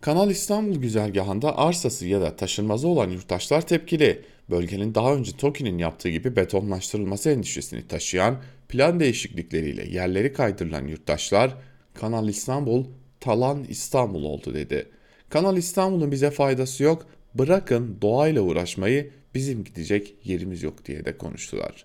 Kanal 0.00 0.30
İstanbul 0.30 0.76
güzergahında 0.76 1.58
arsası 1.58 2.06
ya 2.06 2.20
da 2.20 2.36
taşınmazı 2.36 2.88
olan 2.88 3.10
yurttaşlar 3.10 3.66
tepkili. 3.66 4.24
Bölgenin 4.50 4.94
daha 4.94 5.14
önce 5.14 5.32
TOKİ'nin 5.36 5.78
yaptığı 5.78 6.08
gibi 6.08 6.36
betonlaştırılması 6.36 7.30
endişesini 7.30 7.88
taşıyan 7.88 8.42
plan 8.68 9.00
değişiklikleriyle 9.00 9.88
yerleri 9.88 10.32
kaydırılan 10.32 10.86
yurttaşlar 10.86 11.56
Kanal 11.94 12.28
İstanbul 12.28 12.84
talan 13.20 13.64
İstanbul 13.68 14.24
oldu 14.24 14.54
dedi. 14.54 14.88
Kanal 15.28 15.56
İstanbul'un 15.56 16.10
bize 16.10 16.30
faydası 16.30 16.82
yok, 16.82 17.06
bırakın 17.34 17.98
doğayla 18.02 18.42
uğraşmayı 18.42 19.10
bizim 19.38 19.64
gidecek 19.64 20.14
yerimiz 20.24 20.62
yok 20.62 20.84
diye 20.84 21.04
de 21.04 21.18
konuştular. 21.18 21.84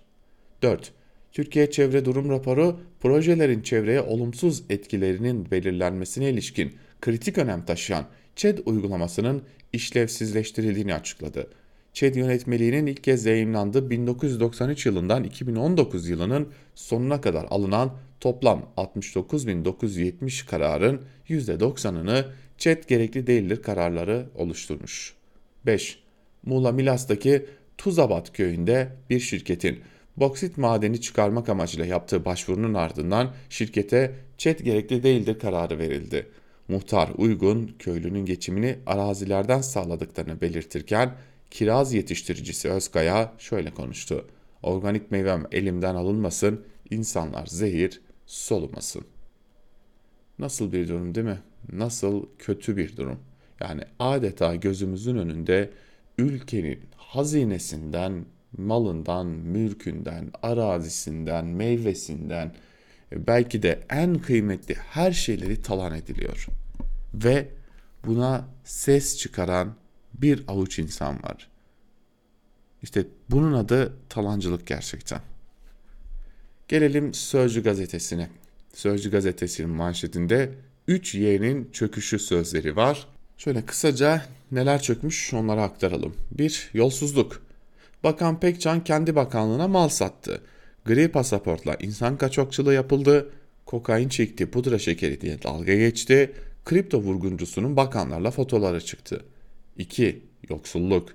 4. 0.62 0.92
Türkiye 1.32 1.70
Çevre 1.70 2.04
Durum 2.04 2.30
Raporu 2.30 2.80
projelerin 3.00 3.62
çevreye 3.62 4.00
olumsuz 4.00 4.62
etkilerinin 4.70 5.50
belirlenmesine 5.50 6.30
ilişkin 6.30 6.74
kritik 7.00 7.38
önem 7.38 7.64
taşıyan 7.64 8.04
ÇED 8.36 8.58
uygulamasının 8.66 9.42
işlevsizleştirildiğini 9.72 10.94
açıkladı. 10.94 11.50
ÇED 11.92 12.14
yönetmeliğinin 12.14 12.86
ilk 12.86 13.04
kez 13.04 13.26
yayınlandığı 13.26 13.90
1993 13.90 14.86
yılından 14.86 15.24
2019 15.24 16.08
yılının 16.08 16.48
sonuna 16.74 17.20
kadar 17.20 17.46
alınan 17.50 17.96
toplam 18.20 18.72
69.970 18.76 20.46
kararın 20.46 21.02
%90'ını 21.28 22.24
ÇED 22.58 22.84
gerekli 22.88 23.26
değildir 23.26 23.62
kararları 23.62 24.26
oluşturmuş. 24.34 25.14
5. 25.66 26.03
Muğla 26.46 26.72
Milas'taki 26.72 27.46
Tuzabat 27.78 28.32
köyünde 28.32 28.88
bir 29.10 29.20
şirketin 29.20 29.80
boksit 30.16 30.58
madeni 30.58 31.00
çıkarmak 31.00 31.48
amacıyla 31.48 31.86
yaptığı 31.86 32.24
başvurunun 32.24 32.74
ardından 32.74 33.32
şirkete 33.50 34.14
ÇED 34.38 34.60
gerekli 34.60 35.02
değildir 35.02 35.38
kararı 35.38 35.78
verildi. 35.78 36.26
Muhtar 36.68 37.10
Uygun 37.18 37.74
köylünün 37.78 38.26
geçimini 38.26 38.78
arazilerden 38.86 39.60
sağladıklarını 39.60 40.40
belirtirken 40.40 41.14
kiraz 41.50 41.94
yetiştiricisi 41.94 42.70
Özkaya 42.70 43.32
şöyle 43.38 43.70
konuştu. 43.70 44.26
Organik 44.62 45.10
meyvem 45.10 45.46
elimden 45.52 45.94
alınmasın, 45.94 46.64
insanlar 46.90 47.46
zehir 47.46 48.00
solumasın. 48.26 49.04
Nasıl 50.38 50.72
bir 50.72 50.88
durum 50.88 51.14
değil 51.14 51.26
mi? 51.26 51.38
Nasıl 51.72 52.26
kötü 52.38 52.76
bir 52.76 52.96
durum. 52.96 53.18
Yani 53.60 53.82
adeta 53.98 54.54
gözümüzün 54.54 55.16
önünde 55.16 55.70
ülkenin 56.18 56.80
hazinesinden, 56.96 58.24
malından, 58.58 59.26
mülkünden, 59.26 60.30
arazisinden, 60.42 61.46
meyvesinden 61.46 62.54
belki 63.12 63.62
de 63.62 63.80
en 63.90 64.18
kıymetli 64.18 64.74
her 64.74 65.12
şeyleri 65.12 65.62
talan 65.62 65.94
ediliyor. 65.94 66.46
Ve 67.14 67.48
buna 68.06 68.48
ses 68.64 69.18
çıkaran 69.18 69.74
bir 70.14 70.44
avuç 70.48 70.78
insan 70.78 71.22
var. 71.22 71.48
İşte 72.82 73.06
bunun 73.30 73.52
adı 73.52 73.92
talancılık 74.08 74.66
gerçekten. 74.66 75.20
Gelelim 76.68 77.14
Sözcü 77.14 77.62
gazetesine. 77.62 78.28
Sözcü 78.74 79.10
gazetesinin 79.10 79.70
manşetinde 79.70 80.50
3 80.88 81.14
Y'nin 81.14 81.70
çöküşü 81.72 82.18
sözleri 82.18 82.76
var. 82.76 83.06
Şöyle 83.36 83.66
kısaca 83.66 84.24
neler 84.54 84.82
çökmüş 84.82 85.34
onları 85.34 85.60
aktaralım. 85.62 86.14
1. 86.30 86.70
Yolsuzluk. 86.74 87.42
Bakan 88.04 88.40
Pekcan 88.40 88.84
kendi 88.84 89.16
bakanlığına 89.16 89.68
mal 89.68 89.88
sattı. 89.88 90.40
Gri 90.84 91.08
pasaportla 91.08 91.76
insan 91.80 92.18
kaçakçılığı 92.18 92.74
yapıldı. 92.74 93.30
Kokain 93.66 94.08
çekti, 94.08 94.50
pudra 94.50 94.78
şekeri 94.78 95.20
diye 95.20 95.42
dalga 95.42 95.74
geçti. 95.74 96.32
Kripto 96.64 96.98
vurguncusunun 96.98 97.76
bakanlarla 97.76 98.30
fotoları 98.30 98.80
çıktı. 98.80 99.24
2. 99.78 100.22
Yoksulluk. 100.50 101.08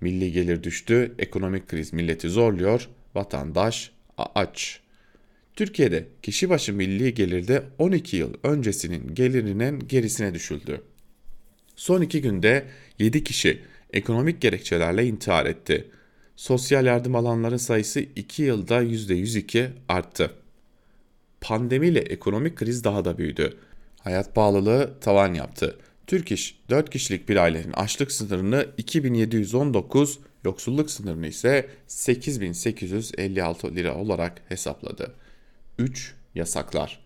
Milli 0.00 0.32
gelir 0.32 0.62
düştü, 0.62 1.14
ekonomik 1.18 1.68
kriz 1.68 1.92
milleti 1.92 2.28
zorluyor, 2.28 2.88
vatandaş 3.14 3.90
aç. 4.18 4.80
Türkiye'de 5.56 6.06
kişi 6.22 6.50
başı 6.50 6.72
milli 6.72 7.14
gelirde 7.14 7.62
12 7.78 8.16
yıl 8.16 8.34
öncesinin 8.42 9.14
gelirinin 9.14 9.80
gerisine 9.88 10.34
düşüldü. 10.34 10.82
Son 11.76 12.02
iki 12.02 12.20
günde 12.20 12.66
7 12.98 13.24
kişi 13.24 13.62
ekonomik 13.92 14.40
gerekçelerle 14.40 15.06
intihar 15.06 15.46
etti. 15.46 15.90
Sosyal 16.36 16.86
yardım 16.86 17.14
alanların 17.14 17.56
sayısı 17.56 18.00
2 18.00 18.42
yılda 18.42 18.82
%102 18.82 19.68
arttı. 19.88 20.30
Pandemiyle 21.40 22.00
ekonomik 22.00 22.56
kriz 22.56 22.84
daha 22.84 23.04
da 23.04 23.18
büyüdü. 23.18 23.56
Hayat 24.00 24.34
pahalılığı 24.34 24.94
tavan 25.00 25.34
yaptı. 25.34 25.78
Türk 26.06 26.32
İş 26.32 26.58
4 26.70 26.90
kişilik 26.90 27.28
bir 27.28 27.36
ailenin 27.36 27.72
açlık 27.72 28.12
sınırını 28.12 28.66
2719, 28.78 30.18
yoksulluk 30.44 30.90
sınırını 30.90 31.26
ise 31.26 31.68
8856 31.86 33.74
lira 33.74 33.94
olarak 33.94 34.42
hesapladı. 34.48 35.14
3. 35.78 36.14
Yasaklar 36.34 37.03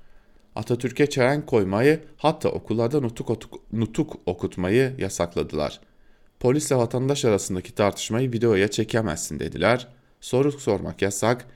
Atatürk'e 0.59 1.07
çelen 1.07 1.47
koymayı 1.47 2.01
hatta 2.17 2.49
okullarda 2.49 3.01
nutuk, 3.01 3.31
otuk, 3.31 3.73
nutuk 3.73 4.17
okutmayı 4.27 4.95
yasakladılar. 4.99 5.81
Polisle 6.41 6.77
vatandaş 6.77 7.25
arasındaki 7.25 7.75
tartışmayı 7.75 8.33
videoya 8.33 8.69
çekemezsin 8.69 9.39
dediler. 9.39 9.89
Soru 10.21 10.53
sormak 10.53 11.03
yasak, 11.03 11.47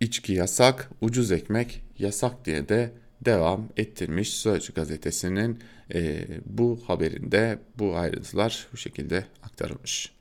içki 0.00 0.32
yasak, 0.32 0.90
ucuz 1.00 1.32
ekmek 1.32 1.82
yasak 1.98 2.44
diye 2.44 2.68
de 2.68 2.92
devam 3.24 3.68
ettirmiş 3.76 4.34
Sözcü 4.34 4.74
gazetesinin 4.74 5.58
e, 5.94 6.26
bu 6.46 6.80
haberinde 6.86 7.58
bu 7.78 7.96
ayrıntılar 7.96 8.66
bu 8.72 8.76
şekilde 8.76 9.24
aktarılmış. 9.42 10.12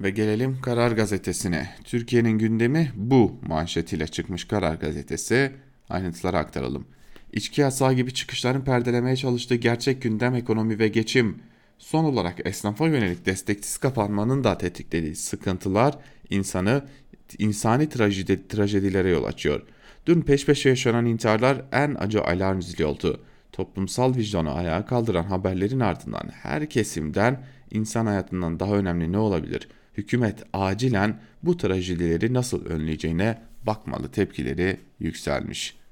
Ve 0.00 0.10
gelelim 0.10 0.60
Karar 0.60 0.92
Gazetesi'ne. 0.92 1.74
Türkiye'nin 1.84 2.38
gündemi 2.38 2.92
bu 2.94 3.38
manşetiyle 3.42 4.06
çıkmış 4.06 4.44
Karar 4.44 4.74
Gazetesi. 4.74 5.52
Ayrıntıları 5.88 6.38
aktaralım. 6.38 6.86
İçki 7.34 7.60
yasağı 7.60 7.92
gibi 7.92 8.14
çıkışların 8.14 8.60
perdelemeye 8.64 9.16
çalıştığı 9.16 9.54
gerçek 9.54 10.02
gündem 10.02 10.34
ekonomi 10.34 10.78
ve 10.78 10.88
geçim. 10.88 11.38
Son 11.78 12.04
olarak 12.04 12.46
esnafa 12.46 12.86
yönelik 12.86 13.26
desteksiz 13.26 13.76
kapanmanın 13.76 14.44
da 14.44 14.58
tetiklediği 14.58 15.16
sıkıntılar 15.16 15.98
insanı 16.30 16.84
insani 17.38 17.88
trajedi, 17.88 18.48
trajedilere 18.48 19.08
yol 19.08 19.24
açıyor. 19.24 19.62
Dün 20.06 20.20
peş 20.20 20.46
peşe 20.46 20.68
yaşanan 20.68 21.06
intiharlar 21.06 21.62
en 21.72 21.94
acı 21.94 22.22
alarm 22.24 22.62
zili 22.62 22.84
oldu. 22.84 23.24
Toplumsal 23.52 24.16
vicdanı 24.16 24.54
ayağa 24.54 24.86
kaldıran 24.86 25.24
haberlerin 25.24 25.80
ardından 25.80 26.30
her 26.42 26.70
kesimden 26.70 27.44
insan 27.70 28.06
hayatından 28.06 28.60
daha 28.60 28.74
önemli 28.74 29.12
ne 29.12 29.18
olabilir? 29.18 29.68
Hükümet 29.96 30.42
acilen 30.52 31.20
bu 31.42 31.56
trajedileri 31.56 32.34
nasıl 32.34 32.66
önleyeceğine 32.66 33.38
bakmalı 33.66 34.10
tepkileri 34.10 34.76
yükselmiş. 35.00 35.83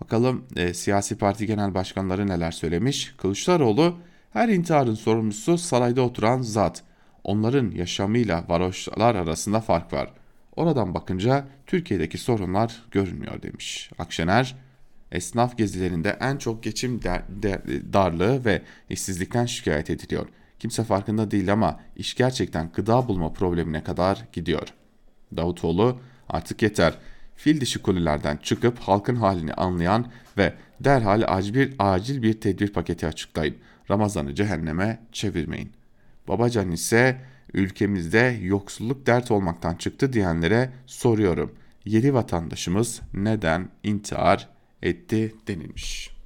Bakalım 0.00 0.44
e, 0.56 0.74
siyasi 0.74 1.18
parti 1.18 1.46
genel 1.46 1.74
başkanları 1.74 2.28
neler 2.28 2.50
söylemiş? 2.50 3.14
Kılıçdaroğlu 3.16 3.98
her 4.32 4.48
intiharın 4.48 4.94
sorumlusu 4.94 5.58
sarayda 5.58 6.02
oturan 6.02 6.42
zat. 6.42 6.82
Onların 7.24 7.70
yaşamıyla 7.70 8.44
varoşlar 8.48 9.14
arasında 9.14 9.60
fark 9.60 9.92
var. 9.92 10.12
Oradan 10.56 10.94
bakınca 10.94 11.46
Türkiye'deki 11.66 12.18
sorunlar 12.18 12.82
görünmüyor 12.90 13.42
demiş. 13.42 13.90
Akşener, 13.98 14.56
esnaf 15.12 15.58
gezilerinde 15.58 16.16
en 16.20 16.36
çok 16.36 16.62
geçim 16.62 17.02
der, 17.02 17.22
der, 17.28 17.60
darlığı 17.92 18.44
ve 18.44 18.62
işsizlikten 18.90 19.46
şikayet 19.46 19.90
ediliyor. 19.90 20.28
Kimse 20.58 20.84
farkında 20.84 21.30
değil 21.30 21.52
ama 21.52 21.80
iş 21.96 22.14
gerçekten 22.14 22.70
gıda 22.74 23.08
bulma 23.08 23.32
problemine 23.32 23.84
kadar 23.84 24.24
gidiyor. 24.32 24.68
Davutoğlu 25.36 26.00
artık 26.28 26.62
yeter. 26.62 26.94
Fil 27.36 27.60
dişi 27.60 27.82
kulelerden 27.82 28.36
çıkıp 28.36 28.78
halkın 28.78 29.16
halini 29.16 29.52
anlayan 29.52 30.06
ve 30.38 30.54
derhal 30.80 31.24
acil 31.26 31.54
bir, 31.54 31.74
acil 31.78 32.22
bir 32.22 32.40
tedbir 32.40 32.72
paketi 32.72 33.06
açıklayın. 33.06 33.56
Ramazan'ı 33.90 34.34
cehenneme 34.34 35.00
çevirmeyin. 35.12 35.72
Babacan 36.28 36.72
ise 36.72 37.20
ülkemizde 37.54 38.38
yoksulluk 38.42 39.06
dert 39.06 39.30
olmaktan 39.30 39.74
çıktı 39.74 40.12
diyenlere 40.12 40.70
soruyorum. 40.86 41.54
7 41.84 42.14
vatandaşımız 42.14 43.00
neden 43.14 43.68
intihar 43.82 44.48
etti 44.82 45.34
denilmiş. 45.48 46.16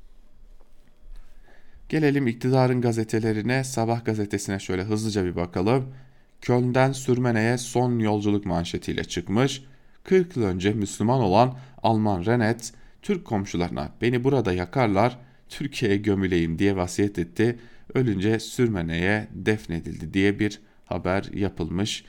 Gelelim 1.89 2.27
iktidarın 2.27 2.81
gazetelerine, 2.81 3.65
Sabah 3.65 4.05
gazetesine 4.05 4.59
şöyle 4.59 4.83
hızlıca 4.83 5.25
bir 5.25 5.37
bakalım. 5.37 5.95
Köln'den 6.41 6.93
Sürmene'ye 6.93 7.59
son 7.59 7.99
yolculuk 7.99 8.47
manşetiyle 8.47 9.05
çıkmış. 9.05 9.63
40 10.05 10.37
yıl 10.37 10.45
önce 10.45 10.73
Müslüman 10.73 11.21
olan 11.21 11.59
Alman 11.83 12.25
Renet, 12.27 12.73
Türk 13.03 13.25
komşularına 13.25 13.93
beni 14.03 14.25
burada 14.25 14.53
yakarlar, 14.53 15.19
Türkiye'ye 15.49 15.97
gömüleyim 15.97 16.59
diye 16.59 16.77
vasiyet 16.77 17.19
etti. 17.19 17.59
Ölünce 17.95 18.41
Sürmene'ye 18.41 19.29
defnedildi 19.33 20.15
diye 20.15 20.39
bir 20.39 20.61
haber 20.85 21.25
yapılmış. 21.35 22.05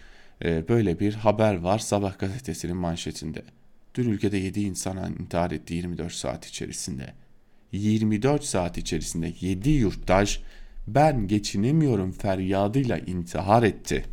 Ee, 0.45 0.67
böyle 0.67 0.99
bir 0.99 1.13
haber 1.13 1.55
var 1.55 1.79
Sabah 1.79 2.19
gazetesinin 2.19 2.77
manşetinde. 2.77 3.41
Dün 3.95 4.09
ülkede 4.09 4.37
7 4.37 4.61
insan 4.61 5.13
intihar 5.19 5.51
etti 5.51 5.73
24 5.73 6.13
saat 6.13 6.45
içerisinde. 6.45 7.13
24 7.71 8.43
saat 8.43 8.77
içerisinde 8.77 9.33
7 9.41 9.69
yurttaş 9.69 10.41
ben 10.87 11.27
geçinemiyorum 11.27 12.11
feryadıyla 12.11 12.97
intihar 12.97 13.63
etti. 13.63 14.05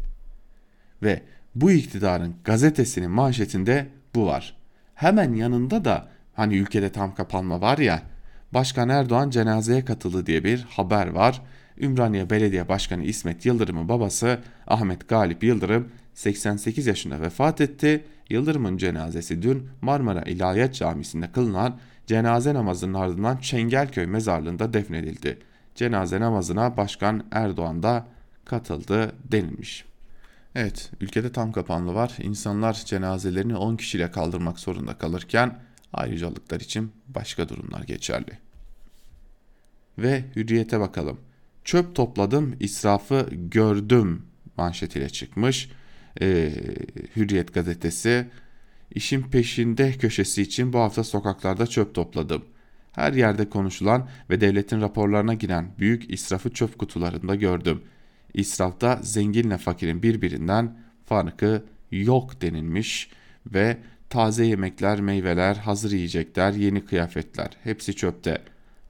Ve 1.03 1.23
bu 1.61 1.71
iktidarın 1.71 2.35
gazetesinin 2.45 3.11
manşetinde 3.11 3.87
bu 4.15 4.27
var. 4.27 4.57
Hemen 4.95 5.35
yanında 5.35 5.85
da 5.85 6.09
hani 6.35 6.57
ülkede 6.57 6.93
tam 6.93 7.15
kapanma 7.15 7.61
var 7.61 7.79
ya 7.79 8.03
Başkan 8.55 8.89
Erdoğan 8.89 9.31
cenazeye 9.31 9.85
katıldı 9.85 10.27
diye 10.27 10.45
bir 10.45 10.63
haber 10.63 11.07
var. 11.07 11.43
Ümraniye 11.81 12.31
Belediye 12.31 12.69
Başkanı 12.69 13.05
İsmet 13.05 13.47
Yıldırım'ın 13.47 13.89
babası 13.89 14.39
Ahmet 14.67 15.09
Galip 15.09 15.45
Yıldırım 15.45 15.89
88 16.15 16.87
yaşında 16.87 17.21
vefat 17.21 17.61
etti. 17.61 18.05
Yıldırım'ın 18.31 18.77
cenazesi 18.77 19.43
dün 19.43 19.69
Marmara 19.83 20.23
İlahiyat 20.23 20.75
Camisi'nde 20.75 21.33
kılınan 21.33 21.79
cenaze 22.07 22.55
namazının 22.55 22.95
ardından 22.95 23.37
Çengelköy 23.37 24.07
mezarlığında 24.07 24.73
defnedildi. 24.73 25.39
Cenaze 25.75 26.21
namazına 26.21 26.77
Başkan 26.77 27.25
Erdoğan 27.31 27.83
da 27.83 28.07
katıldı 28.45 29.13
denilmiş. 29.33 29.88
Evet, 30.61 30.91
ülkede 31.01 31.33
tam 31.33 31.53
kapanlı 31.53 31.95
var. 31.95 32.17
İnsanlar 32.23 32.83
cenazelerini 32.85 33.57
10 33.57 33.77
kişiyle 33.77 34.11
kaldırmak 34.11 34.59
zorunda 34.59 34.99
kalırken 34.99 35.59
ayrıcalıklar 35.93 36.61
için 36.61 36.93
başka 37.09 37.49
durumlar 37.49 37.83
geçerli. 37.83 38.39
Ve 39.99 40.25
hürriyete 40.37 40.81
bakalım. 40.81 41.21
Çöp 41.65 41.95
topladım, 41.95 42.57
israfı 42.61 43.29
gördüm 43.33 44.27
manşetiyle 44.57 45.09
çıkmış. 45.09 45.71
Ee, 46.21 46.53
Hürriyet 47.17 47.55
gazetesi 47.55 48.27
işin 48.95 49.23
peşinde 49.23 49.93
köşesi 49.93 50.43
için 50.43 50.73
bu 50.73 50.79
hafta 50.79 51.05
sokaklarda 51.05 51.67
çöp 51.67 51.95
topladım. 51.95 52.45
Her 52.93 53.13
yerde 53.13 53.49
konuşulan 53.49 54.09
ve 54.31 54.41
devletin 54.41 54.81
raporlarına 54.81 55.35
giren 55.35 55.71
büyük 55.79 56.11
israfı 56.11 56.51
çöp 56.51 56.79
kutularında 56.79 57.35
gördüm. 57.35 57.83
İsrafta 58.35 59.01
zenginle 59.03 59.59
fakirin 59.59 60.03
birbirinden 60.03 60.77
farkı 61.07 61.65
yok 61.91 62.41
denilmiş 62.43 63.11
ve 63.47 63.77
taze 64.11 64.47
yemekler, 64.47 65.01
meyveler, 65.01 65.55
hazır 65.57 65.93
yiyecekler, 65.93 66.53
yeni 66.53 66.85
kıyafetler 66.85 67.51
hepsi 67.65 67.97
çöpte. 67.97 68.39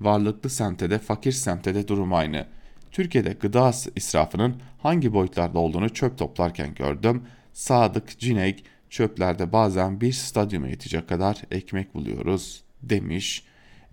Varlıklı 0.01 0.51
semtte 0.51 0.91
de 0.91 0.99
fakir 0.99 1.33
semtte 1.33 1.75
de 1.75 1.89
durum 1.89 2.15
aynı. 2.15 2.47
Türkiye'de 2.93 3.33
gıda 3.33 3.73
israfının 3.97 4.57
hangi 4.79 5.13
boyutlarda 5.13 5.59
olduğunu 5.59 5.89
çöp 5.89 6.19
toplarken 6.19 6.75
gördüm. 6.75 7.23
Sadık 7.53 8.19
Cinek 8.19 8.65
çöplerde 8.91 9.53
bazen 9.53 10.01
bir 10.01 10.13
stadyuma 10.13 10.69
yetecek 10.69 11.09
kadar 11.09 11.43
ekmek 11.51 11.95
buluyoruz 11.95 12.63
demiş. 12.83 13.45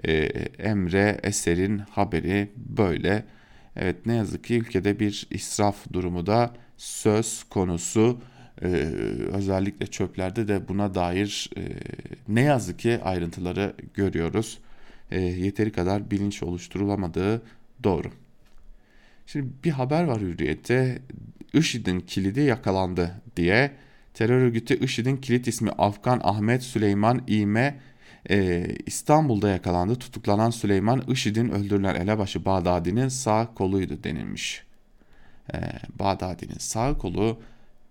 Ee, 0.03 0.11
Emre 0.59 1.19
Eser'in 1.23 1.77
haberi 1.77 2.51
böyle. 2.55 3.25
Evet 3.75 4.05
ne 4.05 4.15
yazık 4.15 4.43
ki 4.43 4.55
ülkede 4.57 4.99
bir 4.99 5.27
israf 5.29 5.93
durumu 5.93 6.25
da 6.25 6.53
söz 6.77 7.43
konusu. 7.43 8.21
Ee, 8.61 8.67
özellikle 9.33 9.87
çöplerde 9.87 10.47
de 10.47 10.67
buna 10.67 10.95
dair 10.95 11.49
e, 11.57 11.61
ne 12.27 12.41
yazık 12.41 12.79
ki 12.79 12.99
ayrıntıları 13.03 13.73
görüyoruz. 13.93 14.59
E, 15.11 15.21
yeteri 15.21 15.71
kadar 15.71 16.11
bilinç 16.11 16.43
oluşturulamadığı 16.43 17.41
doğru. 17.83 18.11
Şimdi 19.27 19.47
bir 19.63 19.71
haber 19.71 20.03
var 20.03 20.21
Hürriyet'te 20.21 21.01
IŞİD'in 21.53 21.99
kilidi 21.99 22.41
yakalandı 22.41 23.21
diye 23.37 23.71
terör 24.13 24.41
örgütü 24.41 24.85
IŞİD'in 24.85 25.17
kilit 25.17 25.47
ismi 25.47 25.69
Afgan 25.69 26.21
Ahmet 26.23 26.63
Süleyman 26.63 27.21
İme 27.27 27.79
e, 28.29 28.67
İstanbul'da 28.85 29.49
yakalandı. 29.49 29.95
Tutuklanan 29.95 30.49
Süleyman 30.49 31.03
IŞİD'in 31.07 31.49
öldürülen 31.49 31.95
elebaşı 31.95 32.45
Bağdadi'nin 32.45 33.07
sağ 33.07 33.53
koluydu 33.55 34.03
denilmiş. 34.03 34.63
e, 35.53 35.57
Bağdadi'nin 35.99 36.57
sağ 36.59 36.97
kolu 36.97 37.39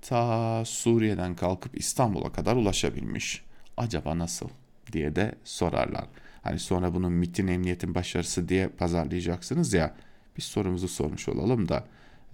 ta 0.02 0.64
Suriye'den 0.64 1.36
kalkıp 1.36 1.78
İstanbul'a 1.78 2.32
kadar 2.32 2.56
ulaşabilmiş. 2.56 3.44
Acaba 3.76 4.18
nasıl 4.18 4.48
diye 4.92 5.16
de 5.16 5.34
sorarlar. 5.44 6.04
Hani 6.42 6.58
sonra 6.58 6.94
bunun 6.94 7.12
MIT'in 7.12 7.48
emniyetin 7.48 7.94
başarısı 7.94 8.48
diye 8.48 8.68
pazarlayacaksınız 8.68 9.72
ya. 9.72 9.94
Biz 10.36 10.44
sorumuzu 10.44 10.88
sormuş 10.88 11.28
olalım 11.28 11.68
da 11.68 11.84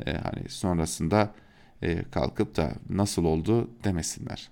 e, 0.06 0.12
hani 0.12 0.48
sonrasında 0.48 1.34
e, 1.82 2.02
kalkıp 2.10 2.56
da 2.56 2.72
nasıl 2.90 3.24
oldu 3.24 3.70
demesinler. 3.84 4.48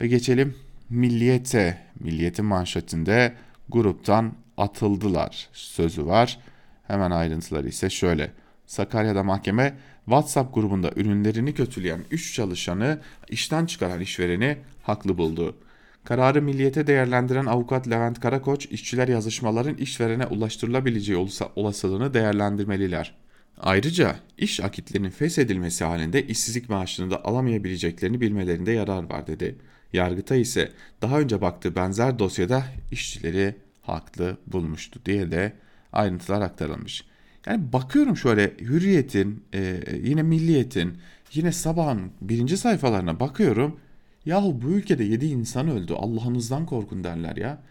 Ve 0.00 0.06
geçelim 0.06 0.56
Milliyete. 0.92 1.78
Milliyetin 2.00 2.44
manşetinde 2.44 3.34
gruptan 3.68 4.32
atıldılar 4.56 5.48
sözü 5.52 6.06
var. 6.06 6.38
Hemen 6.86 7.10
ayrıntıları 7.10 7.68
ise 7.68 7.90
şöyle. 7.90 8.32
Sakarya'da 8.66 9.22
mahkeme 9.22 9.74
WhatsApp 10.04 10.54
grubunda 10.54 10.90
ürünlerini 10.96 11.54
kötüleyen 11.54 12.00
3 12.10 12.34
çalışanı 12.34 13.00
işten 13.28 13.66
çıkaran 13.66 14.00
işvereni 14.00 14.58
haklı 14.82 15.18
buldu. 15.18 15.56
Kararı 16.04 16.42
milliyete 16.42 16.86
değerlendiren 16.86 17.46
avukat 17.46 17.88
Levent 17.88 18.20
Karakoç, 18.20 18.66
işçiler 18.66 19.08
yazışmaların 19.08 19.74
işverene 19.74 20.26
ulaştırılabileceği 20.26 21.28
olasılığını 21.56 22.14
değerlendirmeliler. 22.14 23.14
Ayrıca 23.60 24.16
iş 24.38 24.60
akitlerinin 24.60 25.10
feshedilmesi 25.10 25.84
halinde 25.84 26.26
işsizlik 26.26 26.68
maaşını 26.68 27.10
da 27.10 27.24
alamayabileceklerini 27.24 28.20
bilmelerinde 28.20 28.72
yarar 28.72 29.10
var 29.10 29.26
dedi. 29.26 29.58
Yargıta 29.92 30.34
ise 30.36 30.72
daha 31.02 31.20
önce 31.20 31.40
baktığı 31.40 31.74
benzer 31.76 32.18
dosyada 32.18 32.64
işçileri 32.90 33.54
haklı 33.82 34.36
bulmuştu 34.46 35.00
diye 35.06 35.30
de 35.30 35.52
ayrıntılar 35.92 36.40
aktarılmış. 36.40 37.04
Yani 37.46 37.72
bakıyorum 37.72 38.16
şöyle 38.16 38.56
Hürriyet'in, 38.60 39.44
e, 39.54 39.80
yine 40.02 40.22
Milliyet'in, 40.22 40.98
yine 41.32 41.52
Sabah'ın 41.52 42.12
birinci 42.20 42.56
sayfalarına 42.56 43.20
bakıyorum. 43.20 43.80
Yahu 44.24 44.62
bu 44.62 44.66
ülkede 44.66 45.04
7 45.04 45.26
insan 45.26 45.68
öldü 45.68 45.94
Allah'ınızdan 45.94 46.66
korkun 46.66 47.04
derler 47.04 47.36
ya. 47.36 47.62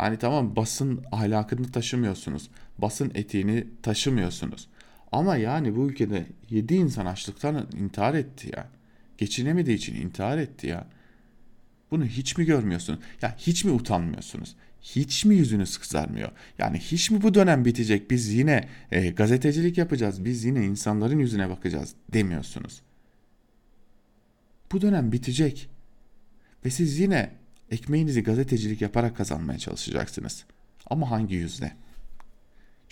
Yani 0.00 0.18
tamam 0.18 0.56
basın 0.56 1.04
ahlakını 1.12 1.72
taşımıyorsunuz. 1.72 2.50
Basın 2.78 3.12
etiğini 3.14 3.66
taşımıyorsunuz. 3.82 4.68
Ama 5.12 5.36
yani 5.36 5.76
bu 5.76 5.86
ülkede 5.86 6.26
7 6.50 6.74
insan 6.74 7.06
açlıktan 7.06 7.68
intihar 7.80 8.14
etti 8.14 8.50
ya. 8.56 8.68
Geçinemediği 9.18 9.76
için 9.76 9.94
intihar 9.94 10.38
etti 10.38 10.66
ya. 10.66 10.86
Bunu 11.92 12.04
hiç 12.04 12.38
mi 12.38 12.44
görmüyorsunuz? 12.44 13.00
Ya 13.22 13.34
hiç 13.38 13.64
mi 13.64 13.70
utanmıyorsunuz? 13.70 14.56
Hiç 14.82 15.24
mi 15.24 15.34
yüzünüz 15.34 15.78
kızarmıyor? 15.78 16.30
Yani 16.58 16.78
hiç 16.78 17.10
mi 17.10 17.22
bu 17.22 17.34
dönem 17.34 17.64
bitecek? 17.64 18.10
Biz 18.10 18.32
yine 18.32 18.68
e, 18.90 19.10
gazetecilik 19.10 19.78
yapacağız. 19.78 20.24
Biz 20.24 20.44
yine 20.44 20.64
insanların 20.64 21.18
yüzüne 21.18 21.50
bakacağız 21.50 21.94
demiyorsunuz. 22.12 22.82
Bu 24.72 24.80
dönem 24.80 25.12
bitecek. 25.12 25.68
Ve 26.64 26.70
siz 26.70 26.98
yine 26.98 27.30
ekmeğinizi 27.70 28.22
gazetecilik 28.22 28.80
yaparak 28.80 29.16
kazanmaya 29.16 29.58
çalışacaksınız. 29.58 30.44
Ama 30.86 31.10
hangi 31.10 31.34
yüzle? 31.34 31.76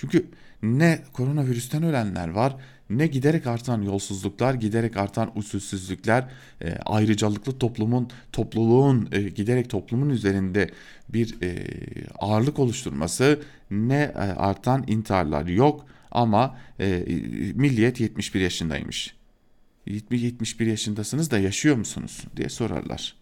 Çünkü 0.01 0.27
ne 0.63 1.03
koronavirüsten 1.13 1.83
ölenler 1.83 2.29
var 2.29 2.57
ne 2.91 3.07
giderek 3.07 3.47
artan 3.47 3.83
yolsuzluklar, 3.83 4.55
giderek 4.55 4.97
artan 4.97 5.39
usulsüzlükler, 5.39 6.29
e, 6.61 6.75
ayrıcalıklı 6.75 7.59
toplumun, 7.59 8.11
topluluğun 8.33 9.09
e, 9.13 9.23
giderek 9.23 9.71
toplumun 9.71 10.09
üzerinde 10.09 10.71
bir 11.09 11.43
e, 11.43 11.67
ağırlık 12.19 12.59
oluşturması, 12.59 13.43
ne 13.71 14.13
e, 14.15 14.19
artan 14.19 14.85
intiharlar 14.87 15.47
yok 15.47 15.87
ama 16.11 16.59
e, 16.81 17.05
milliyet 17.55 18.01
71 18.01 18.41
yaşındaymış. 18.41 19.15
71 19.87 20.67
yaşındasınız 20.67 21.31
da 21.31 21.39
yaşıyor 21.39 21.77
musunuz 21.77 22.25
diye 22.37 22.49
sorarlar. 22.49 23.17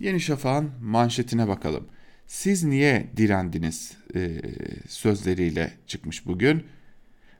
Yeni 0.00 0.20
Şafak'ın 0.20 0.70
manşetine 0.82 1.48
bakalım. 1.48 1.86
Siz 2.28 2.64
niye 2.64 3.06
direndiniz 3.16 3.96
e, 4.14 4.40
sözleriyle 4.88 5.72
çıkmış 5.86 6.26
bugün. 6.26 6.64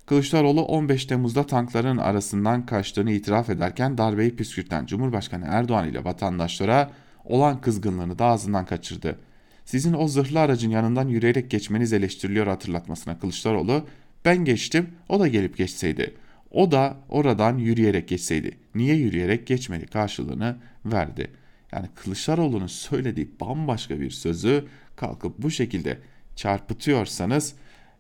Kılıçdaroğlu 0.07 0.63
15 0.63 1.05
Temmuz'da 1.05 1.47
tankların 1.47 1.97
arasından 1.97 2.67
kaçtığını 2.67 3.11
itiraf 3.11 3.51
ederken 3.51 3.99
darbeyi 3.99 4.37
püskürten 4.37 4.87
Cumhurbaşkanı 4.87 5.45
Erdoğan 5.49 5.89
ile 5.89 6.05
vatandaşlara 6.05 6.91
olan 7.25 7.61
kızgınlığını 7.61 8.19
da 8.19 8.25
ağzından 8.25 8.67
kaçırdı. 8.67 9.19
Sizin 9.65 9.93
o 9.93 10.09
zırhlı 10.09 10.41
aracın 10.41 10.71
yanından 10.71 11.09
yürüyerek 11.09 11.51
geçmeniz 11.51 11.93
eleştiriliyor 11.93 12.47
hatırlatmasına 12.47 13.19
Kılıçdaroğlu 13.19 13.87
ben 14.25 14.45
geçtim 14.45 14.91
o 15.09 15.21
da 15.21 15.29
gelip 15.29 15.57
geçseydi. 15.57 16.15
O 16.51 16.71
da 16.71 16.97
oradan 17.09 17.59
yürüyerek 17.59 18.09
geçseydi. 18.09 18.59
Niye 18.75 18.95
yürüyerek 18.97 19.47
geçmedi 19.47 19.87
karşılığını 19.87 20.57
verdi. 20.85 21.31
Yani 21.73 21.89
Kılıçdaroğlu'nun 21.95 22.67
söylediği 22.67 23.31
bambaşka 23.41 24.01
bir 24.01 24.11
sözü 24.11 24.69
kalkıp 24.97 25.39
bu 25.39 25.51
şekilde 25.51 25.99
çarpıtıyorsanız 26.37 27.55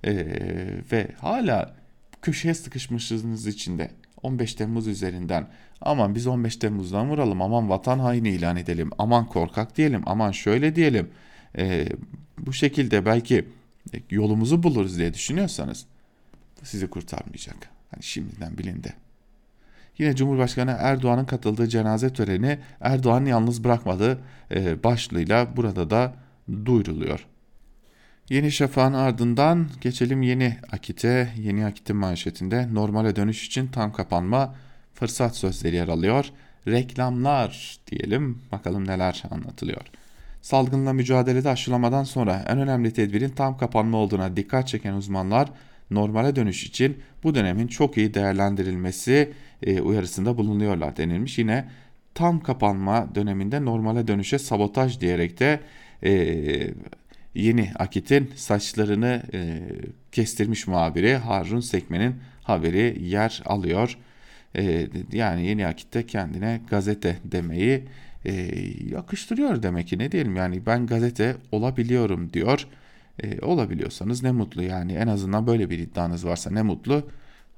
ee, 0.05 0.15
ve 0.93 1.09
hala 1.21 1.77
köşeye 2.23 2.55
sıkışmışsınız 2.55 3.47
içinde 3.47 3.91
15 4.23 4.55
Temmuz 4.55 4.87
üzerinden 4.87 5.49
aman 5.81 6.15
biz 6.15 6.27
15 6.27 6.57
Temmuz'dan 6.57 7.11
vuralım 7.11 7.43
aman 7.43 7.69
vatan 7.69 7.99
haini 7.99 8.29
ilan 8.29 8.57
edelim 8.57 8.91
aman 8.99 9.27
korkak 9.27 9.77
diyelim 9.77 10.03
aman 10.07 10.33
şöyle 10.33 10.77
diyelim 10.77 11.11
ee, 11.59 11.89
bu 12.39 12.53
şekilde 12.53 13.07
belki 13.07 13.49
yolumuzu 14.11 14.63
buluruz 14.63 14.99
diye 14.99 15.15
düşünüyorsanız 15.15 15.87
sizi 16.63 16.91
kurtarmayacak. 16.91 17.57
Hani 17.91 18.03
şimdiden 18.03 18.59
bilin 18.59 18.85
de. 18.85 18.93
Yine 19.99 20.17
Cumhurbaşkanı 20.17 20.77
Erdoğan'ın 20.79 21.25
katıldığı 21.25 21.69
cenaze 21.69 22.13
töreni 22.13 22.59
Erdoğan 22.81 23.25
yalnız 23.25 23.65
bırakmadı 23.65 24.19
e, 24.51 24.85
başlığıyla 24.85 25.57
burada 25.57 25.91
da 25.91 26.15
duyuruluyor. 26.65 27.27
Yeni 28.31 28.53
Şafak'ın 28.53 28.95
ardından 28.95 29.69
geçelim 29.81 30.23
Yeni 30.23 30.57
Akit'e. 30.73 31.29
Yeni 31.39 31.67
Akit'in 31.67 31.97
manşetinde 31.97 32.75
normale 32.75 33.17
dönüş 33.17 33.47
için 33.47 33.67
tam 33.67 33.93
kapanma 33.93 34.55
fırsat 34.95 35.37
sözleri 35.37 35.77
yer 35.77 35.89
alıyor. 35.89 36.25
Reklamlar 36.67 37.79
diyelim 37.91 38.43
bakalım 38.53 38.89
neler 38.89 39.23
anlatılıyor. 39.31 39.83
Salgınla 40.43 40.93
mücadelede 40.93 41.49
aşılamadan 41.49 42.05
sonra 42.05 42.45
en 42.49 42.59
önemli 42.59 42.93
tedbirin 42.93 43.31
tam 43.31 43.57
kapanma 43.57 43.99
olduğuna 43.99 44.37
dikkat 44.37 44.69
çeken 44.69 44.93
uzmanlar 44.93 45.49
normale 45.91 46.37
dönüş 46.37 46.67
için 46.67 46.99
bu 47.23 47.35
dönemin 47.35 47.67
çok 47.67 47.97
iyi 47.97 48.15
değerlendirilmesi 48.15 49.33
e, 49.63 49.81
uyarısında 49.81 50.39
bulunuyorlar 50.39 50.97
denilmiş. 50.97 51.39
Yine 51.39 51.69
tam 52.15 52.41
kapanma 52.41 53.15
döneminde 53.15 53.65
normale 53.65 54.09
dönüşe 54.09 54.39
sabotaj 54.39 55.01
diyerek 55.01 55.41
de 55.41 55.61
e, 56.05 56.71
yeni 57.35 57.71
Akit'in 57.79 58.31
saçlarını 58.37 59.23
e, 59.33 59.61
kestirmiş 60.13 60.67
muhabiri 60.67 61.17
Harun 61.17 61.61
Sekmen'in 61.61 62.15
haberi 62.43 62.99
yer 63.03 63.43
alıyor. 63.45 63.99
E, 64.57 64.89
yani 65.13 65.47
yeni 65.47 65.67
Akit'te 65.67 66.07
kendine 66.07 66.61
gazete 66.71 67.17
demeyi 67.25 67.85
e, 68.25 68.33
yakıştırıyor 68.91 69.63
demek 69.63 69.89
ki 69.89 69.99
ne 69.99 70.13
diyelim 70.13 70.37
yani 70.37 70.67
ben 70.67 70.87
gazete 70.87 71.37
olabiliyorum 71.53 72.33
diyor. 72.33 72.67
E, 73.23 73.41
olabiliyorsanız 73.41 74.23
ne 74.23 74.33
mutlu 74.33 74.63
yani 74.63 74.93
en 74.93 75.07
azından 75.07 75.47
böyle 75.47 75.71
bir 75.71 75.79
iddianız 75.79 76.27
varsa 76.27 76.51
ne 76.51 76.63
mutlu. 76.63 77.09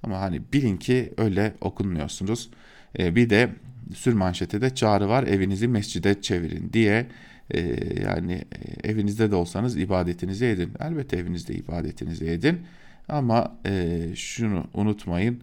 Ama 0.03 0.21
hani 0.21 0.43
bilin 0.53 0.77
ki 0.77 1.13
öyle 1.17 1.55
okunmuyorsunuz. 1.61 2.51
E, 2.99 3.17
bir 3.17 3.31
de 3.31 3.51
sür 3.95 4.13
manşete 4.13 4.61
de 4.61 4.75
çağrı 4.75 5.09
var 5.09 5.23
evinizi 5.23 5.69
mescide 5.69 6.23
çevirin 6.23 6.73
diye 6.73 7.07
e, 7.51 7.61
yani 8.03 8.33
e, 8.33 8.89
evinizde 8.89 9.31
de 9.31 9.35
olsanız 9.35 9.77
ibadetinizi 9.77 10.47
edin. 10.47 10.73
Elbette 10.81 11.17
evinizde 11.17 11.55
ibadetinizi 11.55 12.25
edin 12.27 12.61
ama 13.09 13.59
e, 13.67 13.99
şunu 14.15 14.65
unutmayın 14.75 15.43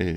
e, 0.00 0.16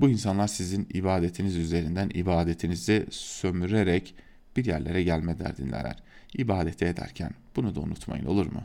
bu 0.00 0.08
insanlar 0.08 0.48
sizin 0.48 0.88
ibadetiniz 0.94 1.56
üzerinden 1.56 2.10
ibadetinizi 2.14 3.06
sömürerek 3.10 4.14
bir 4.56 4.64
yerlere 4.64 5.02
gelme 5.02 5.38
derdindeler. 5.38 5.96
İbadeti 6.34 6.84
ederken 6.84 7.30
bunu 7.56 7.74
da 7.74 7.80
unutmayın 7.80 8.24
olur 8.24 8.46
mu? 8.46 8.62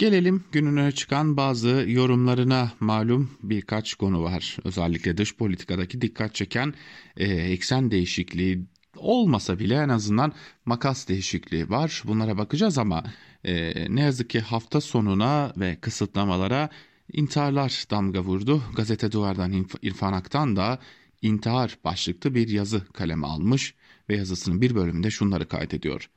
Gelelim 0.00 0.44
gününe 0.52 0.92
çıkan 0.92 1.36
bazı 1.36 1.84
yorumlarına 1.88 2.72
malum 2.80 3.30
birkaç 3.42 3.94
konu 3.94 4.22
var. 4.22 4.56
Özellikle 4.64 5.16
dış 5.16 5.36
politikadaki 5.36 6.00
dikkat 6.00 6.34
çeken 6.34 6.74
e, 7.16 7.26
eksen 7.26 7.90
değişikliği 7.90 8.66
olmasa 8.96 9.58
bile 9.58 9.74
en 9.74 9.88
azından 9.88 10.32
makas 10.64 11.08
değişikliği 11.08 11.70
var. 11.70 12.02
Bunlara 12.06 12.38
bakacağız 12.38 12.78
ama 12.78 13.04
e, 13.44 13.86
ne 13.94 14.00
yazık 14.00 14.30
ki 14.30 14.40
hafta 14.40 14.80
sonuna 14.80 15.52
ve 15.56 15.76
kısıtlamalara 15.80 16.68
intiharlar 17.12 17.84
damga 17.90 18.20
vurdu. 18.20 18.62
Gazete 18.76 19.12
Duvar'dan 19.12 19.66
İrfan 19.82 20.12
Aktan 20.12 20.56
da 20.56 20.78
intihar 21.22 21.78
başlıklı 21.84 22.34
bir 22.34 22.48
yazı 22.48 22.86
kaleme 22.92 23.26
almış 23.26 23.74
ve 24.08 24.16
yazısının 24.16 24.60
bir 24.60 24.74
bölümünde 24.74 25.10
şunları 25.10 25.48
kaydediyor. 25.48 26.10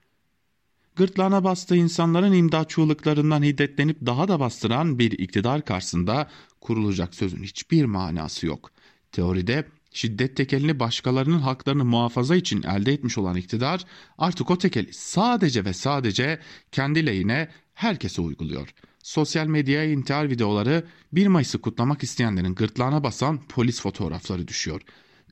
Gırtlağına 0.95 1.43
bastığı 1.43 1.75
insanların 1.75 2.33
imdat 2.33 2.69
çığlıklarından 2.69 3.43
hiddetlenip 3.43 3.97
daha 4.05 4.27
da 4.27 4.39
bastıran 4.39 4.99
bir 4.99 5.11
iktidar 5.11 5.65
karşısında 5.65 6.29
kurulacak 6.61 7.15
sözün 7.15 7.43
hiçbir 7.43 7.85
manası 7.85 8.47
yok. 8.47 8.71
Teoride 9.11 9.65
şiddet 9.91 10.37
tekelini 10.37 10.79
başkalarının 10.79 11.39
haklarını 11.39 11.85
muhafaza 11.85 12.35
için 12.35 12.63
elde 12.63 12.93
etmiş 12.93 13.17
olan 13.17 13.35
iktidar 13.35 13.85
artık 14.17 14.51
o 14.51 14.57
tekeli 14.57 14.93
sadece 14.93 15.65
ve 15.65 15.73
sadece 15.73 16.39
kendi 16.71 17.05
lehine 17.05 17.47
herkese 17.73 18.21
uyguluyor. 18.21 18.73
Sosyal 19.03 19.47
medyaya 19.47 19.91
intihar 19.91 20.29
videoları 20.29 20.83
1 21.11 21.27
Mayıs'ı 21.27 21.61
kutlamak 21.61 22.03
isteyenlerin 22.03 22.55
gırtlağına 22.55 23.03
basan 23.03 23.39
polis 23.49 23.81
fotoğrafları 23.81 24.47
düşüyor. 24.47 24.81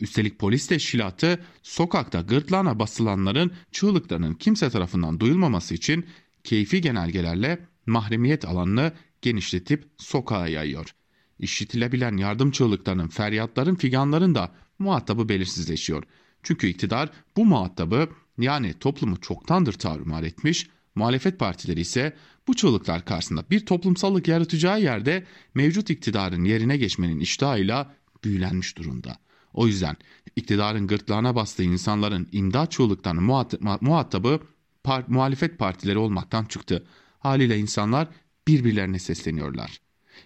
Üstelik 0.02 0.40
polis 0.40 0.68
teşkilatı 0.68 1.40
sokakta 1.64 2.22
gırtlağına 2.22 2.80
basılanların 2.80 3.52
çığlıklarının 3.72 4.34
kimse 4.34 4.70
tarafından 4.70 5.20
duyulmaması 5.20 5.74
için 5.74 6.06
keyfi 6.44 6.82
genelgelerle 6.82 7.68
mahremiyet 7.86 8.46
alanını 8.46 8.92
genişletip 9.22 9.86
sokağa 9.98 10.48
yayıyor. 10.48 10.96
İşitilebilen 11.40 12.18
yardım 12.18 12.52
çığlıklarının, 12.52 13.08
feryatların, 13.08 13.76
figanların 13.76 14.36
da 14.36 14.52
muhatabı 14.80 15.30
belirsizleşiyor. 15.30 16.04
Çünkü 16.44 16.68
iktidar 16.68 17.10
bu 17.38 17.46
muhatabı 17.46 18.10
yani 18.38 18.74
toplumu 18.74 19.22
çoktandır 19.22 19.74
tarumar 19.74 20.24
etmiş, 20.24 20.70
muhalefet 20.96 21.40
partileri 21.40 21.80
ise 21.80 22.16
bu 22.48 22.56
çığlıklar 22.56 23.06
karşısında 23.06 23.46
bir 23.50 23.66
toplumsallık 23.66 24.28
yaratacağı 24.28 24.82
yerde 24.82 25.26
mevcut 25.56 25.90
iktidarın 25.90 26.44
yerine 26.44 26.78
geçmenin 26.78 27.20
iştahıyla 27.20 27.96
büyülenmiş 28.24 28.78
durumda. 28.78 29.18
O 29.54 29.68
yüzden 29.68 29.96
iktidarın 30.36 30.88
gırtlağına 30.88 31.36
bastığı 31.36 31.64
insanların 31.64 32.28
imdat 32.32 32.72
çığlıklarının 32.72 33.46
muhatabı 33.82 34.40
par 34.84 35.04
muhalefet 35.08 35.60
partileri 35.60 35.98
olmaktan 35.98 36.46
çıktı. 36.46 36.86
Haliyle 37.20 37.58
insanlar 37.58 38.08
birbirlerine 38.48 39.00
sesleniyorlar. 39.00 39.82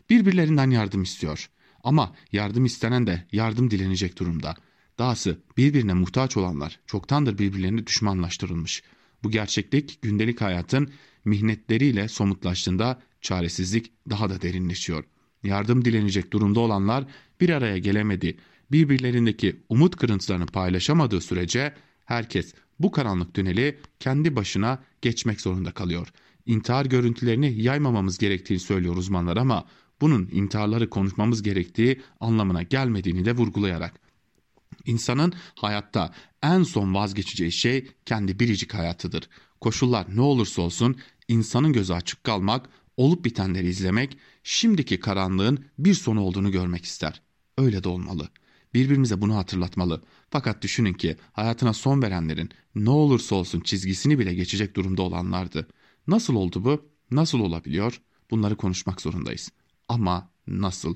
Birbirlerinden 0.10 0.70
yardım 0.70 1.04
istiyor. 1.04 1.50
Ama 1.84 2.16
yardım 2.32 2.66
istenen 2.66 3.08
de 3.08 3.28
yardım 3.32 3.72
dilenecek 3.72 4.20
durumda. 4.20 4.56
Dahası 5.00 5.40
birbirine 5.58 5.94
muhtaç 5.94 6.38
olanlar 6.38 6.80
çoktandır 6.86 7.38
birbirlerini 7.38 7.88
düşmanlaştırılmış. 7.88 8.84
Bu 9.24 9.32
gerçeklik 9.32 10.02
gündelik 10.02 10.42
hayatın 10.42 10.90
mihnetleriyle 11.26 12.08
somutlaştığında 12.08 13.02
çaresizlik 13.22 13.92
daha 14.10 14.30
da 14.30 14.42
derinleşiyor. 14.42 15.04
Yardım 15.44 15.86
dilenecek 15.86 16.34
durumda 16.34 16.60
olanlar 16.60 17.06
bir 17.42 17.50
araya 17.50 17.78
gelemedi. 17.78 18.38
Birbirlerindeki 18.72 19.62
umut 19.70 19.96
kırıntılarını 19.96 20.46
paylaşamadığı 20.46 21.22
sürece 21.22 21.74
herkes 22.06 22.54
bu 22.80 22.92
karanlık 22.92 23.34
tüneli 23.34 23.80
kendi 24.00 24.36
başına 24.36 24.84
geçmek 25.02 25.42
zorunda 25.42 25.72
kalıyor. 25.72 26.08
İntihar 26.46 26.86
görüntülerini 26.86 27.62
yaymamamız 27.62 28.18
gerektiğini 28.18 28.60
söylüyor 28.60 28.96
uzmanlar 28.96 29.38
ama 29.38 29.66
bunun 30.02 30.30
intiharları 30.32 30.90
konuşmamız 30.90 31.44
gerektiği 31.44 32.02
anlamına 32.20 32.64
gelmediğini 32.64 33.26
de 33.26 33.32
vurgulayarak. 33.32 33.94
İnsanın 34.86 35.34
hayatta 35.56 36.14
en 36.44 36.64
son 36.64 36.94
vazgeçeceği 36.94 37.52
şey 37.52 37.88
kendi 38.06 38.40
biricik 38.40 38.74
hayatıdır. 38.74 39.30
Koşullar 39.62 40.16
ne 40.16 40.22
olursa 40.22 40.62
olsun 40.62 40.98
insanın 41.28 41.74
gözü 41.74 41.94
açık 41.94 42.24
kalmak, 42.24 42.70
olup 42.98 43.26
bitenleri 43.26 43.68
izlemek, 43.68 44.18
şimdiki 44.44 45.00
karanlığın 45.00 45.66
bir 45.80 45.94
sonu 45.94 46.22
olduğunu 46.22 46.52
görmek 46.52 46.86
ister. 46.86 47.22
Öyle 47.58 47.84
de 47.84 47.90
olmalı. 47.90 48.30
Birbirimize 48.76 49.22
bunu 49.22 49.36
hatırlatmalı. 49.36 50.02
Fakat 50.30 50.62
düşünün 50.62 50.94
ki 50.94 51.16
hayatına 51.34 51.74
son 51.74 52.02
verenlerin 52.02 52.50
ne 52.76 52.90
olursa 52.90 53.36
olsun 53.36 53.62
çizgisini 53.62 54.20
bile 54.20 54.34
geçecek 54.34 54.76
durumda 54.76 55.02
olanlardı. 55.02 55.68
Nasıl 56.08 56.36
oldu 56.36 56.64
bu? 56.66 56.90
Nasıl 57.12 57.40
olabiliyor? 57.40 58.02
Bunları 58.32 58.56
konuşmak 58.56 59.02
zorundayız. 59.02 59.52
Ama 59.88 60.30
nasıl? 60.48 60.96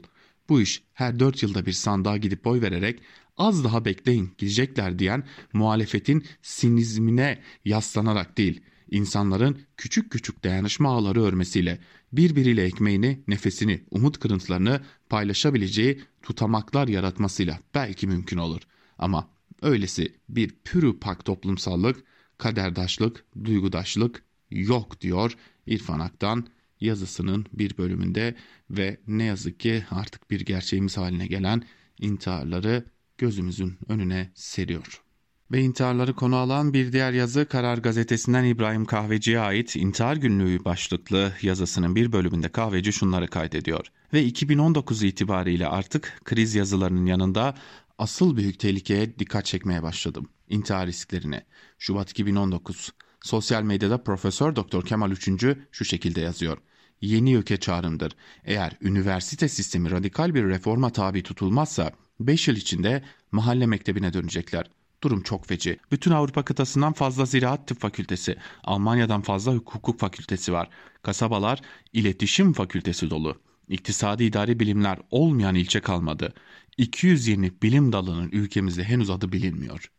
Bu 0.50 0.62
iş 0.62 0.84
her 0.94 1.20
dört 1.20 1.44
yılda 1.44 1.66
bir 1.66 1.72
sandığa 1.72 2.18
gidip 2.18 2.46
boy 2.46 2.62
vererek 2.62 3.02
az 3.38 3.64
daha 3.64 3.86
bekleyin 3.86 4.32
gidecekler 4.38 5.00
diyen 5.00 5.24
muhalefetin 5.54 6.26
sinizmine 6.42 7.42
yaslanarak 7.66 8.38
değil, 8.38 8.62
insanların 8.92 9.62
küçük 9.78 10.12
küçük 10.12 10.44
dayanışma 10.44 10.90
ağları 10.90 11.24
örmesiyle 11.24 11.80
birbiriyle 12.14 12.64
ekmeğini, 12.64 13.24
nefesini, 13.28 13.84
umut 13.92 14.20
kırıntılarını 14.20 14.82
paylaşabileceği 15.10 16.02
tutamaklar 16.22 16.88
yaratmasıyla 16.88 17.60
belki 17.74 18.08
mümkün 18.08 18.38
olur. 18.38 18.62
Ama 18.98 19.30
öylesi 19.62 20.16
bir 20.30 20.50
pürü 20.64 21.00
pak 21.00 21.26
toplumsallık, 21.26 22.04
kaderdaşlık, 22.38 23.26
duygudaşlık 23.44 24.24
yok 24.52 25.02
diyor 25.02 25.38
İrfan 25.66 26.00
Ak'tan 26.00 26.48
yazısının 26.82 27.46
bir 27.54 27.78
bölümünde 27.78 28.36
ve 28.70 28.98
ne 29.08 29.24
yazık 29.24 29.60
ki 29.60 29.84
artık 29.92 30.32
bir 30.32 30.42
gerçeğimiz 30.42 30.98
haline 30.98 31.28
gelen 31.28 31.64
intiharları 32.00 32.86
gözümüzün 33.18 33.78
önüne 33.88 34.32
seriyor. 34.36 35.09
Ve 35.52 35.62
intiharları 35.62 36.14
konu 36.14 36.36
alan 36.36 36.74
bir 36.74 36.92
diğer 36.92 37.14
yazı 37.14 37.46
Karar 37.46 37.78
Gazetesi'nden 37.78 38.44
İbrahim 38.44 38.86
Kahveci'ye 38.86 39.40
ait 39.40 39.76
intihar 39.76 40.16
günlüğü 40.16 40.66
başlıklı 40.66 41.34
yazısının 41.42 41.96
bir 41.96 42.12
bölümünde 42.12 42.50
kahveci 42.50 42.94
şunları 42.94 43.28
kaydediyor. 43.28 43.88
Ve 44.14 44.24
2019 44.24 45.04
itibariyle 45.04 45.68
artık 45.68 46.22
kriz 46.26 46.56
yazılarının 46.56 47.06
yanında 47.06 47.56
asıl 47.98 48.38
büyük 48.38 48.60
tehlikeye 48.60 49.20
dikkat 49.20 49.46
çekmeye 49.46 49.84
başladım. 49.84 50.30
İntihar 50.50 50.88
risklerine. 50.88 51.46
Şubat 51.80 52.12
2019. 52.12 52.94
Sosyal 53.22 53.64
medyada 53.64 54.04
Profesör 54.04 54.56
Doktor 54.56 54.86
Kemal 54.86 55.12
Üçüncü 55.12 55.68
şu 55.72 55.86
şekilde 55.86 56.22
yazıyor 56.22 56.58
yeni 57.02 57.34
ülke 57.34 57.58
çağrımdır. 57.58 58.12
Eğer 58.46 58.72
üniversite 58.82 59.48
sistemi 59.48 59.92
radikal 59.92 60.36
bir 60.36 60.44
reforma 60.44 60.90
tabi 60.90 61.24
tutulmazsa 61.24 61.92
5 62.20 62.48
yıl 62.48 62.56
içinde 62.56 63.04
mahalle 63.32 63.66
mektebine 63.66 64.14
dönecekler. 64.14 64.70
Durum 65.04 65.24
çok 65.24 65.46
feci. 65.46 65.80
Bütün 65.92 66.12
Avrupa 66.12 66.46
kıtasından 66.46 66.94
fazla 66.94 67.26
ziraat 67.26 67.68
tıp 67.68 67.80
fakültesi, 67.80 68.38
Almanya'dan 68.64 69.22
fazla 69.22 69.54
hukuk 69.54 70.00
fakültesi 70.00 70.54
var. 70.54 70.70
Kasabalar 71.02 71.62
iletişim 71.94 72.54
fakültesi 72.54 73.10
dolu. 73.10 73.42
İktisadi 73.70 74.24
idari 74.24 74.60
bilimler 74.60 75.00
olmayan 75.12 75.56
ilçe 75.56 75.80
kalmadı. 75.80 76.34
200 76.78 77.28
yeni 77.28 77.62
bilim 77.62 77.92
dalının 77.92 78.30
ülkemizde 78.32 78.84
henüz 78.84 79.10
adı 79.10 79.32
bilinmiyor. 79.32 79.92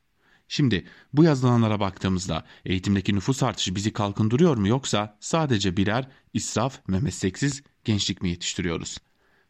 Şimdi 0.49 0.85
bu 1.13 1.25
yazılanlara 1.25 1.81
baktığımızda 1.81 2.45
eğitimdeki 2.65 3.15
nüfus 3.15 3.43
artışı 3.43 3.75
bizi 3.75 3.93
kalkındırıyor 3.93 4.57
mu 4.57 4.69
yoksa 4.69 5.17
sadece 5.21 5.77
birer 5.77 6.09
israf 6.35 6.81
ve 6.89 7.01
mesleksiz 7.01 7.63
gençlik 7.85 8.23
mi 8.23 8.31
yetiştiriyoruz? 8.31 8.99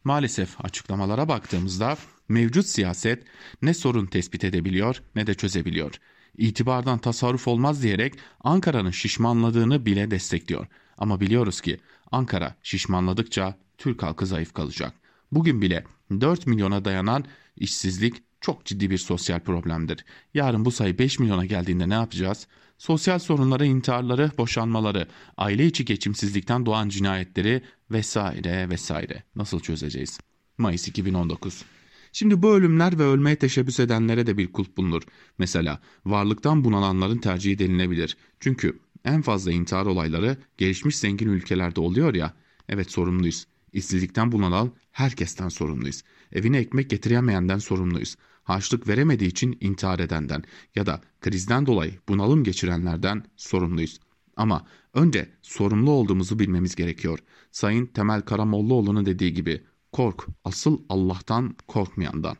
Maalesef 0.04 0.64
açıklamalara 0.64 1.28
baktığımızda 1.28 1.96
mevcut 2.28 2.66
siyaset 2.66 3.24
ne 3.62 3.74
sorun 3.74 4.06
tespit 4.06 4.44
edebiliyor 4.44 5.02
ne 5.14 5.26
de 5.26 5.34
çözebiliyor. 5.34 5.94
İtibardan 6.38 6.98
tasarruf 6.98 7.48
olmaz 7.48 7.82
diyerek 7.82 8.14
Ankara'nın 8.40 8.90
şişmanladığını 8.90 9.86
bile 9.86 10.10
destekliyor. 10.10 10.66
Ama 10.98 11.20
biliyoruz 11.20 11.60
ki 11.60 11.80
Ankara 12.12 12.54
şişmanladıkça 12.62 13.58
Türk 13.78 14.02
halkı 14.02 14.26
zayıf 14.26 14.54
kalacak. 14.54 14.94
Bugün 15.32 15.62
bile 15.62 15.84
4 16.10 16.46
milyona 16.46 16.84
dayanan 16.84 17.24
işsizlik 17.56 18.22
çok 18.40 18.64
ciddi 18.64 18.90
bir 18.90 18.98
sosyal 18.98 19.40
problemdir. 19.40 20.04
Yarın 20.34 20.64
bu 20.64 20.70
sayı 20.70 20.98
5 20.98 21.18
milyona 21.18 21.44
geldiğinde 21.44 21.88
ne 21.88 21.94
yapacağız? 21.94 22.46
Sosyal 22.78 23.18
sorunları, 23.18 23.66
intiharları, 23.66 24.30
boşanmaları, 24.38 25.08
aile 25.36 25.66
içi 25.66 25.84
geçimsizlikten 25.84 26.66
doğan 26.66 26.88
cinayetleri 26.88 27.62
vesaire 27.90 28.68
vesaire 28.70 29.22
nasıl 29.36 29.60
çözeceğiz? 29.60 30.20
Mayıs 30.58 30.88
2019 30.88 31.64
Şimdi 32.12 32.42
bu 32.42 32.54
ölümler 32.54 32.98
ve 32.98 33.02
ölmeye 33.02 33.36
teşebbüs 33.36 33.80
edenlere 33.80 34.26
de 34.26 34.38
bir 34.38 34.52
kulp 34.52 34.76
bulunur. 34.76 35.02
Mesela 35.38 35.80
varlıktan 36.06 36.64
bunalanların 36.64 37.18
tercihi 37.18 37.58
denilebilir. 37.58 38.16
Çünkü 38.40 38.80
en 39.04 39.22
fazla 39.22 39.52
intihar 39.52 39.86
olayları 39.86 40.36
gelişmiş 40.58 40.96
zengin 40.96 41.28
ülkelerde 41.28 41.80
oluyor 41.80 42.14
ya. 42.14 42.34
Evet 42.68 42.90
sorumluyuz. 42.90 43.46
İşsizlikten 43.72 44.32
bunalan 44.32 44.72
herkesten 44.90 45.48
sorumluyuz. 45.48 46.02
Evine 46.32 46.58
ekmek 46.58 46.90
getiremeyenden 46.90 47.58
sorumluyuz 47.58 48.16
harçlık 48.50 48.88
veremediği 48.88 49.30
için 49.30 49.58
intihar 49.60 49.98
edenden 49.98 50.42
ya 50.74 50.86
da 50.86 51.00
krizden 51.20 51.66
dolayı 51.66 51.92
bunalım 52.08 52.44
geçirenlerden 52.44 53.24
sorumluyuz. 53.36 54.00
Ama 54.36 54.66
önce 54.94 55.30
sorumlu 55.42 55.90
olduğumuzu 55.90 56.38
bilmemiz 56.38 56.74
gerekiyor. 56.74 57.18
Sayın 57.52 57.86
Temel 57.86 58.22
Karamollaoğlu'nun 58.22 59.06
dediği 59.06 59.34
gibi 59.34 59.62
kork 59.92 60.26
asıl 60.44 60.80
Allah'tan 60.88 61.56
korkmayandan. 61.66 62.36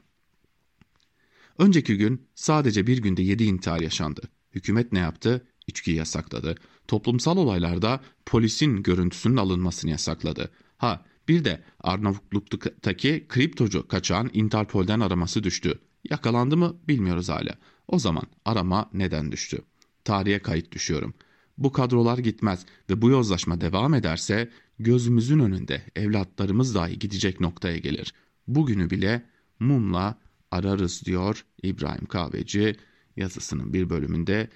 Önceki 1.59 1.96
gün 1.96 2.27
sadece 2.35 2.87
bir 2.87 2.99
günde 2.99 3.23
yedi 3.23 3.44
intihar 3.44 3.81
yaşandı. 3.81 4.20
Hükümet 4.55 4.92
ne 4.92 4.99
yaptı? 4.99 5.46
İçkiyi 5.66 5.96
yasakladı. 5.96 6.55
Toplumsal 6.88 7.37
olaylarda 7.37 8.01
polisin 8.27 8.83
görüntüsünün 8.83 9.37
alınmasını 9.37 9.90
yasakladı. 9.90 10.51
Ha 10.79 11.05
bir 11.29 11.44
de 11.44 11.62
Arnavutluk'taki 11.81 13.27
kriptocu 13.29 13.88
kaçağın 13.88 14.31
Interpol'den 14.33 15.01
araması 15.01 15.42
düştü. 15.42 15.81
Yakalandı 16.10 16.56
mı 16.56 16.76
bilmiyoruz 16.88 17.28
hala. 17.28 17.54
O 17.88 17.98
zaman 17.98 18.24
arama 18.44 18.90
neden 18.92 19.32
düştü? 19.32 19.62
Tarihe 20.04 20.38
kayıt 20.38 20.72
düşüyorum. 20.72 21.14
bu 21.58 21.72
kadrolar 21.72 22.18
gitmez 22.18 22.66
ve 22.90 23.02
bu 23.02 23.10
yozlaşma 23.10 23.60
devam 23.60 23.94
ederse 23.94 24.50
gözümüzün 24.78 25.38
önünde 25.38 25.82
evlatlarımız 25.96 26.74
dahi 26.74 26.98
gidecek 26.98 27.40
noktaya 27.40 27.78
gelir. 27.78 28.14
Bugünü 28.48 28.90
bile 28.90 29.26
mumla 29.60 30.18
ararız 30.50 31.02
diyor 31.04 31.44
İbrahim 31.62 32.06
Kahveci 32.06 32.76
yazısının 33.16 33.72
bir 33.72 33.90
bölümünde 33.90 34.48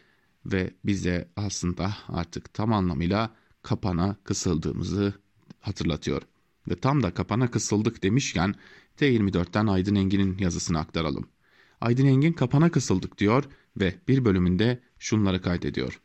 ve 0.46 0.70
bize 0.84 1.28
aslında 1.36 1.96
artık 2.08 2.54
tam 2.54 2.72
anlamıyla 2.72 3.34
kapana 3.62 4.16
kısıldığımızı 4.24 5.14
hatırlatıyor. 5.60 6.22
Ve 6.68 6.76
tam 6.76 7.02
da 7.02 7.14
kapana 7.14 7.50
kısıldık 7.50 8.02
demişken 8.02 8.54
T24'ten 8.98 9.66
Aydın 9.66 9.94
Engin'in 9.94 10.38
yazısını 10.38 10.78
aktaralım. 10.78 11.28
Aydın 11.84 12.06
Engin 12.06 12.32
kapana 12.32 12.70
kısıldık 12.70 13.18
diyor 13.18 13.44
ve 13.76 13.94
bir 14.08 14.24
bölümünde 14.24 14.80
şunları 14.98 15.42
kaydediyor. 15.42 16.00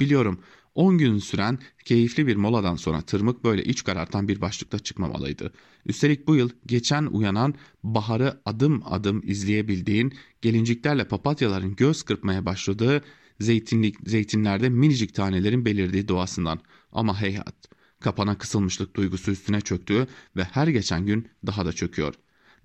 Biliyorum 0.00 0.40
10 0.74 0.98
gün 0.98 1.18
süren 1.18 1.58
keyifli 1.84 2.26
bir 2.26 2.36
moladan 2.36 2.76
sonra 2.76 3.02
tırmık 3.02 3.44
böyle 3.44 3.64
iç 3.64 3.84
karartan 3.84 4.28
bir 4.28 4.40
başlıkta 4.40 4.78
çıkmamalıydı. 4.78 5.52
Üstelik 5.86 6.26
bu 6.26 6.36
yıl 6.36 6.50
geçen 6.66 7.06
uyanan 7.06 7.54
baharı 7.82 8.40
adım 8.44 8.82
adım 8.84 9.22
izleyebildiğin 9.24 10.14
gelinciklerle 10.40 11.08
papatyaların 11.08 11.76
göz 11.76 12.02
kırpmaya 12.02 12.46
başladığı 12.46 13.02
zeytinlik, 13.40 13.96
zeytinlerde 14.06 14.68
minicik 14.68 15.14
tanelerin 15.14 15.64
belirdiği 15.64 16.08
doğasından. 16.08 16.60
Ama 16.92 17.20
heyhat 17.20 17.54
kapana 18.00 18.38
kısılmışlık 18.38 18.96
duygusu 18.96 19.30
üstüne 19.30 19.60
çöktü 19.60 20.06
ve 20.36 20.44
her 20.44 20.68
geçen 20.68 21.06
gün 21.06 21.28
daha 21.46 21.66
da 21.66 21.72
çöküyor. 21.72 22.14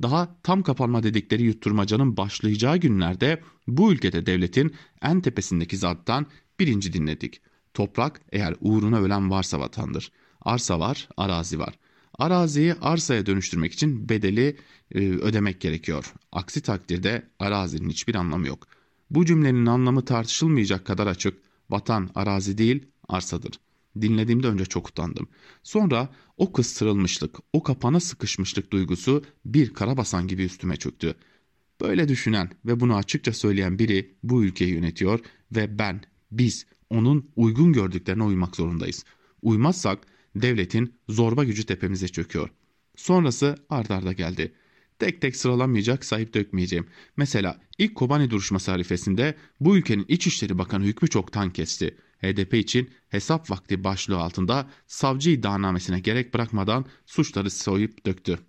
Daha 0.02 0.36
tam 0.44 0.64
kapanma 0.64 1.04
dedikleri 1.04 1.44
yutturmacanın 1.44 2.18
başlayacağı 2.18 2.78
günlerde 2.78 3.42
bu 3.68 3.92
ülkede 3.92 4.26
devletin 4.26 4.76
en 5.02 5.22
tepesindeki 5.22 5.78
zattan 5.78 6.26
birinci 6.60 6.94
dinledik. 6.94 7.42
Toprak 7.74 8.22
eğer 8.32 8.56
uğruna 8.62 9.00
ölen 9.00 9.30
varsa 9.30 9.60
vatandır. 9.60 10.12
Arsa 10.42 10.80
var, 10.80 11.10
arazi 11.18 11.60
var. 11.60 11.80
Araziyi 12.14 12.74
arsaya 12.74 13.26
dönüştürmek 13.26 13.74
için 13.74 14.10
bedeli 14.10 14.58
e, 14.92 15.00
ödemek 15.00 15.62
gerekiyor. 15.62 16.14
Aksi 16.32 16.62
takdirde 16.62 17.30
arazinin 17.40 17.90
hiçbir 17.90 18.16
anlamı 18.16 18.48
yok. 18.48 18.68
Bu 19.10 19.26
cümlenin 19.26 19.66
anlamı 19.66 20.06
tartışılmayacak 20.06 20.86
kadar 20.86 21.08
açık. 21.08 21.38
Vatan 21.70 22.10
arazi 22.16 22.58
değil, 22.58 22.86
arsadır. 23.08 23.60
Dinlediğimde 24.02 24.48
önce 24.48 24.66
çok 24.66 24.90
utandım. 24.90 25.28
Sonra 25.64 26.10
o 26.38 26.52
kıstırılmışlık, 26.52 27.38
o 27.54 27.64
kapana 27.64 28.00
sıkışmışlık 28.00 28.72
duygusu 28.72 29.24
bir 29.46 29.74
karabasan 29.74 30.28
gibi 30.28 30.44
üstüme 30.44 30.78
çöktü. 30.78 31.16
Böyle 31.82 32.08
düşünen 32.08 32.52
ve 32.66 32.80
bunu 32.80 32.96
açıkça 32.96 33.34
söyleyen 33.34 33.80
biri 33.80 34.16
bu 34.24 34.44
ülkeyi 34.44 34.74
yönetiyor 34.74 35.20
ve 35.52 35.80
ben, 35.80 36.02
biz 36.32 36.66
onun 36.90 37.30
uygun 37.36 37.74
gördüklerine 37.74 38.24
uymak 38.24 38.56
zorundayız. 38.56 39.04
Uymazsak 39.42 40.00
devletin 40.36 40.94
zorba 41.10 41.44
gücü 41.44 41.66
tepemize 41.66 42.08
çöküyor. 42.08 42.50
Sonrası 42.96 43.56
ard 43.70 43.90
arda 43.90 44.14
geldi. 44.14 44.54
Tek 45.00 45.22
tek 45.22 45.36
sıralamayacak 45.36 46.06
sahip 46.06 46.34
dökmeyeceğim. 46.34 46.88
Mesela 47.18 47.62
ilk 47.78 47.96
Kobani 47.96 48.30
duruşması 48.30 48.72
harifesinde 48.72 49.36
bu 49.60 49.78
ülkenin 49.78 50.06
İçişleri 50.08 50.58
Bakanı 50.58 50.84
hükmü 50.86 51.10
çoktan 51.10 51.54
kesti. 51.54 51.98
HDP 52.22 52.54
için 52.54 52.90
hesap 53.10 53.52
vakti 53.52 53.84
başlığı 53.84 54.18
altında 54.18 54.70
savcı 54.88 55.30
iddianamesine 55.30 56.00
gerek 56.00 56.34
bırakmadan 56.34 56.86
suçları 57.06 57.52
soyup 57.52 58.06
döktü. 58.06 58.40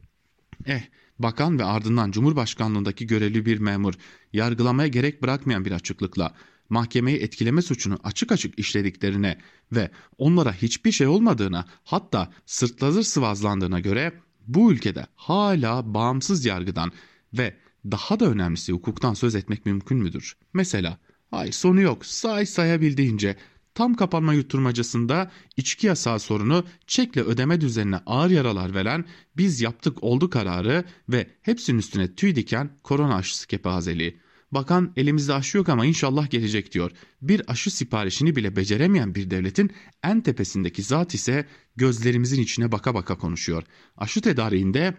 Eh, 0.66 0.83
bakan 1.18 1.59
ve 1.59 1.64
ardından 1.64 2.11
Cumhurbaşkanlığındaki 2.11 3.07
görevli 3.07 3.46
bir 3.46 3.59
memur 3.59 3.94
yargılamaya 4.33 4.88
gerek 4.88 5.22
bırakmayan 5.22 5.64
bir 5.64 5.72
açıklıkla 5.72 6.35
mahkemeyi 6.68 7.18
etkileme 7.18 7.62
suçunu 7.62 7.98
açık 8.04 8.33
açık 8.33 8.59
işlediklerine 8.59 9.38
ve 9.72 9.90
onlara 10.18 10.52
hiçbir 10.52 10.92
şey 10.92 11.07
olmadığına 11.07 11.64
hatta 11.85 12.33
sırtları 12.46 13.04
sıvazlandığına 13.04 13.81
göre 13.81 14.12
bu 14.46 14.72
ülkede 14.72 15.07
hala 15.14 15.94
bağımsız 15.94 16.44
yargıdan 16.44 16.92
ve 17.33 17.57
daha 17.85 18.20
da 18.20 18.26
önemlisi 18.26 18.72
hukuktan 18.72 19.14
söz 19.14 19.35
etmek 19.35 19.66
mümkün 19.66 19.98
müdür? 19.98 20.37
Mesela 20.52 20.98
ay 21.33 21.52
sonu 21.52 21.81
yok 21.81 22.07
say 22.07 22.46
sayabildiğince 22.46 23.37
tam 23.78 23.94
kapanma 23.94 24.34
yutturmacasında 24.34 25.30
içki 25.56 25.86
yasağı 25.86 26.20
sorunu 26.20 26.64
çekle 26.86 27.22
ödeme 27.22 27.60
düzenine 27.60 28.00
ağır 28.06 28.30
yaralar 28.30 28.74
veren 28.74 29.04
biz 29.36 29.60
yaptık 29.60 30.02
oldu 30.02 30.30
kararı 30.30 30.84
ve 31.08 31.26
hepsinin 31.42 31.78
üstüne 31.78 32.14
tüy 32.14 32.34
diken 32.34 32.70
korona 32.82 33.16
aşısı 33.16 33.46
kepazeliği. 33.46 34.18
Bakan 34.52 34.92
elimizde 34.96 35.34
aşı 35.34 35.56
yok 35.56 35.68
ama 35.68 35.86
inşallah 35.86 36.30
gelecek 36.30 36.72
diyor. 36.72 36.90
Bir 37.22 37.50
aşı 37.50 37.70
siparişini 37.70 38.36
bile 38.36 38.56
beceremeyen 38.56 39.14
bir 39.14 39.30
devletin 39.30 39.70
en 40.02 40.20
tepesindeki 40.20 40.82
zat 40.82 41.14
ise 41.14 41.46
gözlerimizin 41.76 42.42
içine 42.42 42.72
baka 42.72 42.94
baka 42.94 43.18
konuşuyor. 43.18 43.62
Aşı 43.96 44.20
tedariğinde 44.20 44.94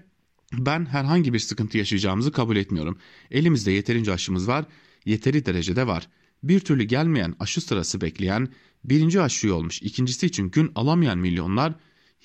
ben 0.53 0.85
herhangi 0.85 1.33
bir 1.33 1.39
sıkıntı 1.39 1.77
yaşayacağımızı 1.77 2.31
kabul 2.31 2.55
etmiyorum. 2.55 2.97
Elimizde 3.31 3.71
yeterince 3.71 4.13
aşımız 4.13 4.47
var, 4.47 4.65
yeteri 5.05 5.45
derecede 5.45 5.87
var. 5.87 6.07
Bir 6.43 6.59
türlü 6.59 6.83
gelmeyen 6.83 7.35
aşı 7.39 7.61
sırası 7.61 8.01
bekleyen, 8.01 8.47
birinci 8.83 9.21
aşıyı 9.21 9.53
olmuş, 9.53 9.81
ikincisi 9.81 10.27
için 10.27 10.51
gün 10.51 10.71
alamayan 10.75 11.17
milyonlar 11.17 11.73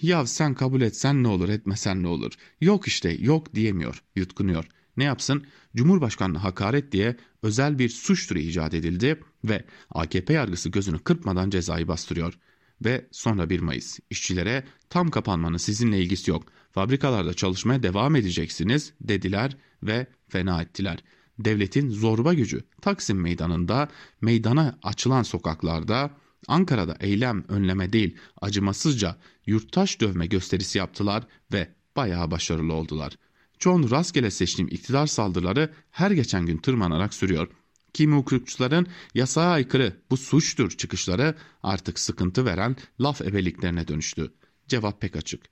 ya 0.00 0.26
sen 0.26 0.54
kabul 0.54 0.80
etsen 0.80 1.22
ne 1.22 1.28
olur 1.28 1.48
etmesen 1.48 2.02
ne 2.02 2.08
olur. 2.08 2.32
Yok 2.60 2.88
işte 2.88 3.10
yok 3.10 3.54
diyemiyor, 3.54 4.02
yutkunuyor. 4.16 4.68
Ne 4.96 5.04
yapsın? 5.04 5.46
Cumhurbaşkanlığı 5.76 6.38
hakaret 6.38 6.92
diye 6.92 7.16
özel 7.42 7.78
bir 7.78 7.88
suç 7.88 8.28
türü 8.28 8.38
icat 8.38 8.74
edildi 8.74 9.20
ve 9.44 9.64
AKP 9.90 10.32
yargısı 10.32 10.68
gözünü 10.68 10.98
kırpmadan 10.98 11.50
cezayı 11.50 11.88
bastırıyor. 11.88 12.38
Ve 12.84 13.06
sonra 13.10 13.50
1 13.50 13.60
Mayıs 13.60 13.98
işçilere 14.10 14.64
tam 14.90 15.10
kapanmanın 15.10 15.56
sizinle 15.56 16.00
ilgisi 16.02 16.30
yok. 16.30 16.46
Fabrikalarda 16.72 17.34
çalışmaya 17.34 17.82
devam 17.82 18.16
edeceksiniz 18.16 18.92
dediler 19.00 19.56
ve 19.82 20.06
fena 20.28 20.62
ettiler. 20.62 20.98
Devletin 21.38 21.90
zorba 21.90 22.34
gücü 22.34 22.64
Taksim 22.80 23.20
meydanında, 23.20 23.88
meydana 24.20 24.78
açılan 24.82 25.22
sokaklarda, 25.22 26.10
Ankara'da 26.48 26.96
eylem 27.00 27.44
önleme 27.48 27.92
değil 27.92 28.16
acımasızca 28.40 29.16
yurttaş 29.46 30.00
dövme 30.00 30.26
gösterisi 30.26 30.78
yaptılar 30.78 31.26
ve 31.52 31.68
bayağı 31.96 32.30
başarılı 32.30 32.72
oldular. 32.72 33.12
Çoğunu 33.59 33.90
rastgele 33.90 34.30
seçtiğim 34.30 34.68
iktidar 34.68 35.07
saldırıları 35.07 35.70
her 35.90 36.11
geçen 36.11 36.46
gün 36.46 36.57
tırmanarak 36.57 37.14
sürüyor. 37.14 37.48
Kimi 37.94 38.16
hukukçuların 38.16 38.87
yasağa 39.14 39.50
aykırı 39.50 39.96
bu 40.11 40.16
suçtur 40.16 40.70
çıkışları 40.70 41.35
artık 41.62 41.98
sıkıntı 41.98 42.44
veren 42.44 42.76
laf 43.00 43.20
ebeliklerine 43.20 43.88
dönüştü. 43.88 44.35
Cevap 44.68 45.00
pek 45.00 45.16
açık. 45.16 45.42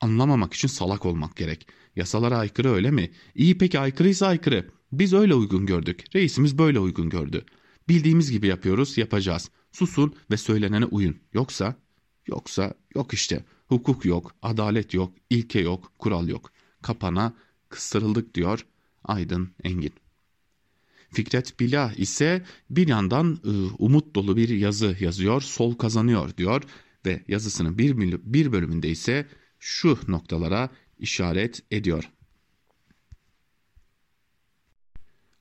Anlamamak 0.00 0.54
için 0.54 0.68
salak 0.68 1.06
olmak 1.06 1.36
gerek. 1.36 1.66
Yasalara 1.96 2.38
aykırı 2.38 2.70
öyle 2.70 2.90
mi? 2.90 3.10
İyi 3.34 3.58
peki 3.58 3.78
aykırıysa 3.78 4.26
aykırı. 4.26 4.70
Biz 4.92 5.12
öyle 5.12 5.34
uygun 5.34 5.66
gördük. 5.66 6.04
Reisimiz 6.14 6.58
böyle 6.58 6.78
uygun 6.78 7.10
gördü. 7.10 7.44
Bildiğimiz 7.88 8.30
gibi 8.30 8.46
yapıyoruz, 8.46 8.98
yapacağız. 8.98 9.50
Susun 9.78 10.14
ve 10.30 10.36
söylenene 10.36 10.84
uyun. 10.84 11.16
Yoksa, 11.32 11.74
yoksa 12.26 12.74
yok 12.94 13.14
işte. 13.14 13.44
Hukuk 13.68 14.04
yok, 14.04 14.34
adalet 14.42 14.94
yok, 14.94 15.12
ilke 15.30 15.60
yok, 15.60 15.92
kural 15.98 16.28
yok. 16.28 16.52
Kapana 16.82 17.34
kıstırıldık 17.68 18.34
diyor 18.34 18.66
Aydın 19.04 19.50
Engin. 19.64 19.92
Fikret 21.12 21.60
Bilah 21.60 21.98
ise 21.98 22.44
bir 22.70 22.88
yandan 22.88 23.38
ıı, 23.46 23.70
umut 23.78 24.14
dolu 24.14 24.36
bir 24.36 24.48
yazı 24.48 24.96
yazıyor, 25.00 25.40
sol 25.40 25.74
kazanıyor 25.74 26.36
diyor 26.36 26.62
ve 27.06 27.24
yazısının 27.28 27.78
bir, 27.78 27.96
bir 28.22 28.52
bölümünde 28.52 28.88
ise 28.88 29.26
şu 29.58 29.98
noktalara 30.08 30.70
işaret 30.98 31.62
ediyor. 31.70 32.10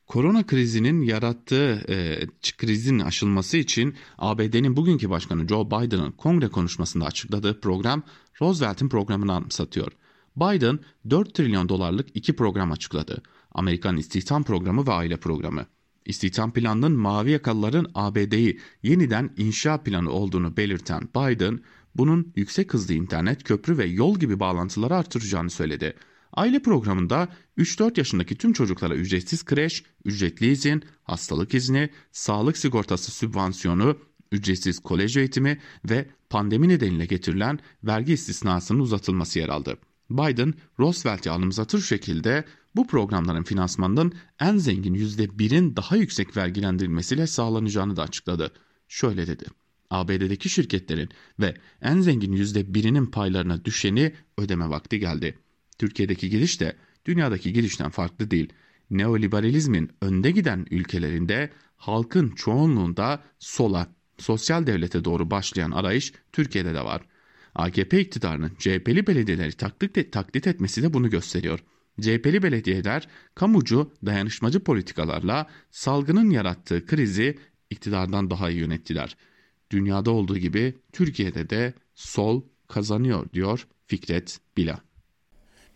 Korona 0.08 0.46
krizinin 0.46 1.02
yarattığı 1.02 1.84
e, 1.90 2.28
krizin 2.58 3.00
aşılması 3.00 3.58
için 3.58 3.96
ABD'nin 4.18 4.78
bugünkü 4.78 5.10
başkanı 5.10 5.48
Joe 5.48 5.68
Biden'ın 5.68 6.12
kongre 6.12 6.48
konuşmasında 6.48 7.06
açıkladığı 7.06 7.62
program 7.62 8.04
Roosevelt'in 8.42 8.90
programını 8.90 9.34
anımsatıyor. 9.34 9.92
Biden 10.36 10.80
4 11.10 11.34
trilyon 11.34 11.70
dolarlık 11.70 12.08
iki 12.14 12.36
program 12.36 12.72
açıkladı. 12.72 13.22
Amerikan 13.52 13.98
İstihdam 13.98 14.44
Programı 14.44 14.88
ve 14.88 14.92
Aile 14.92 15.18
Programı. 15.18 15.66
İstihdam 16.06 16.54
planının 16.54 16.92
mavi 16.92 17.32
yakalıların 17.32 17.88
ABD'yi 17.96 18.60
yeniden 18.84 19.34
inşa 19.38 19.84
planı 19.84 20.12
olduğunu 20.12 20.58
belirten 20.58 21.02
Biden, 21.16 21.60
bunun 21.96 22.34
yüksek 22.36 22.74
hızlı 22.74 22.94
internet, 22.94 23.44
köprü 23.44 23.78
ve 23.78 23.86
yol 23.86 24.20
gibi 24.20 24.40
bağlantıları 24.40 24.96
artıracağını 24.96 25.50
söyledi. 25.50 25.96
Aile 26.38 26.60
programında 26.60 27.28
3-4 27.58 28.00
yaşındaki 28.00 28.36
tüm 28.36 28.54
çocuklara 28.54 28.96
ücretsiz 28.96 29.46
kreş, 29.46 29.84
ücretli 30.06 30.52
izin, 30.52 30.84
hastalık 31.04 31.54
izni, 31.54 31.90
sağlık 32.12 32.58
sigortası 32.58 33.12
sübvansiyonu, 33.12 33.98
ücretsiz 34.32 34.80
kolej 34.80 35.18
eğitimi 35.18 35.60
ve 35.90 36.10
pandemi 36.30 36.68
nedeniyle 36.68 37.06
getirilen 37.06 37.60
vergi 37.84 38.14
istisnasının 38.14 38.80
uzatılması 38.80 39.40
yer 39.40 39.50
aldı. 39.50 39.78
Biden, 40.10 40.54
Roosevelt'i 40.80 41.32
anımsatır 41.32 41.82
şekilde 41.82 42.46
bu 42.76 42.88
programların 42.88 43.44
finansmanının 43.44 44.14
en 44.40 44.58
zengin 44.58 44.96
%1'in 44.96 45.76
daha 45.76 45.96
yüksek 45.96 46.38
vergilendirilmesiyle 46.38 47.28
sağlanacağını 47.28 47.96
da 47.96 48.04
açıkladı. 48.04 48.52
Şöyle 48.88 49.28
dedi. 49.28 49.46
ABD'deki 49.90 50.50
şirketlerin 50.50 51.10
ve 51.40 51.58
en 51.82 52.02
zengin 52.02 52.34
%1'inin 52.34 53.06
paylarına 53.06 53.66
düşeni 53.66 54.14
ödeme 54.38 54.70
vakti 54.70 55.00
geldi. 55.00 55.38
Türkiye'deki 55.80 56.30
giriş 56.30 56.62
de 56.62 56.76
dünyadaki 57.06 57.54
girişten 57.54 57.90
farklı 57.90 58.32
değil. 58.32 58.54
Neoliberalizmin 58.90 59.90
önde 60.02 60.32
giden 60.32 60.66
ülkelerinde 60.72 61.50
halkın 61.78 62.30
çoğunluğunda 62.30 63.24
sola, 63.40 63.88
sosyal 64.18 64.68
devlete 64.68 65.06
doğru 65.06 65.32
başlayan 65.32 65.72
arayış 65.72 66.14
Türkiye'de 66.34 66.74
de 66.74 66.82
var. 66.82 67.02
AKP 67.56 68.02
iktidarının 68.02 68.52
CHP'li 68.60 69.08
belediyeleri 69.08 69.52
taklit, 69.52 70.12
taklit 70.12 70.48
etmesi 70.48 70.84
de 70.84 70.94
bunu 70.94 71.10
gösteriyor. 71.10 71.60
CHP'li 72.02 72.44
belediyeler 72.44 73.08
kamucu 73.36 73.92
dayanışmacı 74.06 74.60
politikalarla 74.60 75.48
salgının 75.72 76.30
yarattığı 76.30 76.86
krizi 76.86 77.38
iktidardan 77.70 78.30
daha 78.30 78.50
iyi 78.50 78.60
yönettiler. 78.60 79.18
Dünyada 79.72 80.12
olduğu 80.12 80.38
gibi 80.38 80.76
Türkiye'de 80.94 81.50
de 81.50 81.74
sol 81.96 82.42
kazanıyor 82.68 83.32
diyor 83.34 83.68
Fikret 83.88 84.40
Bila. 84.58 84.87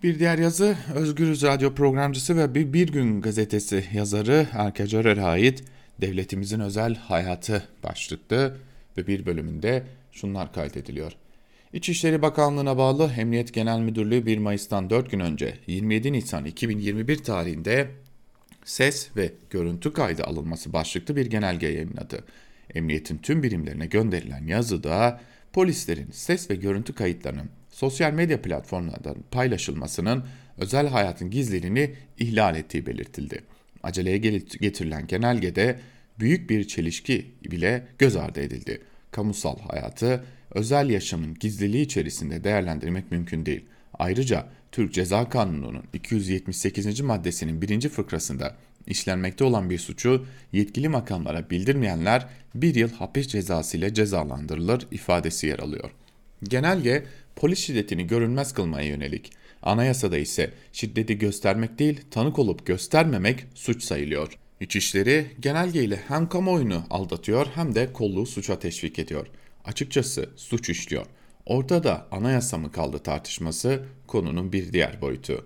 Bir 0.04 0.20
diğer 0.20 0.38
yazı 0.38 0.78
Özgürüz 0.96 1.44
Radyo 1.44 1.76
programcısı 1.76 2.38
ve 2.38 2.56
Bir, 2.56 2.74
bir 2.74 2.88
Gün 2.88 3.22
gazetesi 3.22 3.86
yazarı 3.94 4.48
Erke 4.54 4.86
Görer'e 4.86 5.22
ait 5.22 5.64
Devletimizin 6.02 6.60
Özel 6.60 6.96
Hayatı 6.96 7.68
başlıklı 7.84 8.58
ve 8.98 9.08
bir 9.08 9.26
bölümünde 9.26 9.84
şunlar 10.12 10.54
kaydediliyor. 10.54 11.12
İçişleri 11.74 12.22
Bakanlığı'na 12.22 12.78
bağlı 12.78 13.12
Emniyet 13.18 13.54
Genel 13.54 13.80
Müdürlüğü 13.80 14.26
1 14.26 14.38
Mayıs'tan 14.38 14.90
4 14.90 15.12
gün 15.12 15.20
önce 15.20 15.58
27 15.68 16.14
Nisan 16.14 16.46
2021 16.46 17.24
tarihinde 17.24 17.88
ses 18.66 19.10
ve 19.18 19.32
görüntü 19.50 19.94
kaydı 19.94 20.24
alınması 20.24 20.74
başlıklı 20.74 21.16
bir 21.16 21.26
genelge 21.26 21.68
yayınladı. 21.68 22.24
Emniyetin 22.76 23.18
tüm 23.18 23.44
birimlerine 23.44 23.86
gönderilen 23.86 24.48
yazıda 24.48 25.22
polislerin 25.54 26.12
ses 26.12 26.50
ve 26.50 26.56
görüntü 26.56 26.96
kayıtlarının 26.96 27.50
sosyal 27.82 28.14
medya 28.14 28.42
platformlarından 28.42 29.16
paylaşılmasının 29.32 30.24
özel 30.58 30.88
hayatın 30.88 31.30
gizliliğini 31.30 31.96
ihlal 32.18 32.56
ettiği 32.56 32.86
belirtildi. 32.86 33.44
Aceleye 33.84 34.18
getirilen 34.18 35.08
genelgede 35.08 35.80
büyük 36.20 36.50
bir 36.50 36.68
çelişki 36.68 37.32
bile 37.52 37.88
göz 38.00 38.16
ardı 38.16 38.42
edildi. 38.42 38.82
Kamusal 39.12 39.60
hayatı 39.60 40.24
özel 40.52 40.90
yaşamın 40.90 41.34
gizliliği 41.34 41.86
içerisinde 41.86 42.44
değerlendirmek 42.44 43.12
mümkün 43.12 43.46
değil. 43.46 43.66
Ayrıca 44.00 44.48
Türk 44.72 44.94
Ceza 44.94 45.30
Kanunu'nun 45.30 45.84
278. 45.94 47.02
maddesinin 47.02 47.62
birinci 47.62 47.90
fıkrasında 47.90 48.56
işlenmekte 48.88 49.44
olan 49.44 49.70
bir 49.70 49.78
suçu 49.78 50.26
yetkili 50.52 50.90
makamlara 50.90 51.50
bildirmeyenler 51.50 52.28
bir 52.56 52.76
yıl 52.76 52.92
hapis 52.92 53.28
cezası 53.28 53.78
ile 53.78 53.94
cezalandırılır 53.94 54.88
ifadesi 54.92 55.48
yer 55.48 55.60
alıyor. 55.60 55.92
Genelge 56.44 57.04
polis 57.42 57.60
şiddetini 57.60 58.08
görünmez 58.08 58.54
kılmaya 58.54 58.88
yönelik. 58.88 59.32
Anayasada 59.64 60.18
ise 60.18 60.54
şiddeti 60.74 61.18
göstermek 61.18 61.80
değil 61.80 62.02
tanık 62.12 62.40
olup 62.40 62.66
göstermemek 62.66 63.46
suç 63.56 63.84
sayılıyor. 63.84 64.38
İçişleri 64.60 65.28
genelgeyle 65.40 65.96
hem 66.08 66.30
kamuoyunu 66.30 66.84
aldatıyor 66.90 67.48
hem 67.56 67.76
de 67.76 67.94
kolluğu 67.94 68.26
suça 68.26 68.60
teşvik 68.60 69.00
ediyor. 69.00 69.28
Açıkçası 69.66 70.30
suç 70.36 70.70
işliyor. 70.70 71.06
Ortada 71.46 72.08
anayasa 72.12 72.58
mı 72.58 72.72
kaldı 72.72 73.00
tartışması 73.00 73.84
konunun 74.08 74.52
bir 74.54 74.74
diğer 74.74 75.02
boyutu. 75.02 75.46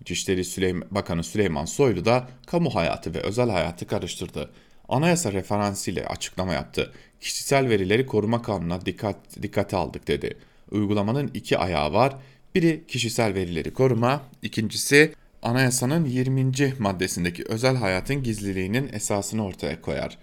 İçişleri 0.00 0.44
Süleyman, 0.44 0.88
Bakanı 0.90 1.24
Süleyman 1.24 1.64
Soylu 1.64 2.04
da 2.04 2.28
kamu 2.46 2.74
hayatı 2.74 3.14
ve 3.14 3.20
özel 3.20 3.50
hayatı 3.50 3.86
karıştırdı. 3.86 4.50
Anayasa 4.88 5.32
referansıyla 5.32 6.06
açıklama 6.06 6.52
yaptı. 6.52 6.92
Kişisel 7.20 7.68
verileri 7.68 8.06
koruma 8.06 8.42
kanununa 8.42 8.86
dikkat, 8.86 9.42
dikkate 9.42 9.76
aldık 9.76 10.08
dedi. 10.08 10.38
Uygulamanın 10.70 11.30
iki 11.34 11.58
ayağı 11.58 11.92
var. 11.92 12.16
Biri 12.54 12.84
kişisel 12.88 13.34
verileri 13.34 13.72
koruma, 13.72 14.22
ikincisi 14.42 15.14
anayasanın 15.42 16.04
20. 16.04 16.52
maddesindeki 16.78 17.44
özel 17.48 17.76
hayatın 17.76 18.22
gizliliğinin 18.22 18.90
esasını 18.92 19.44
ortaya 19.44 19.80
koyar. 19.80 20.18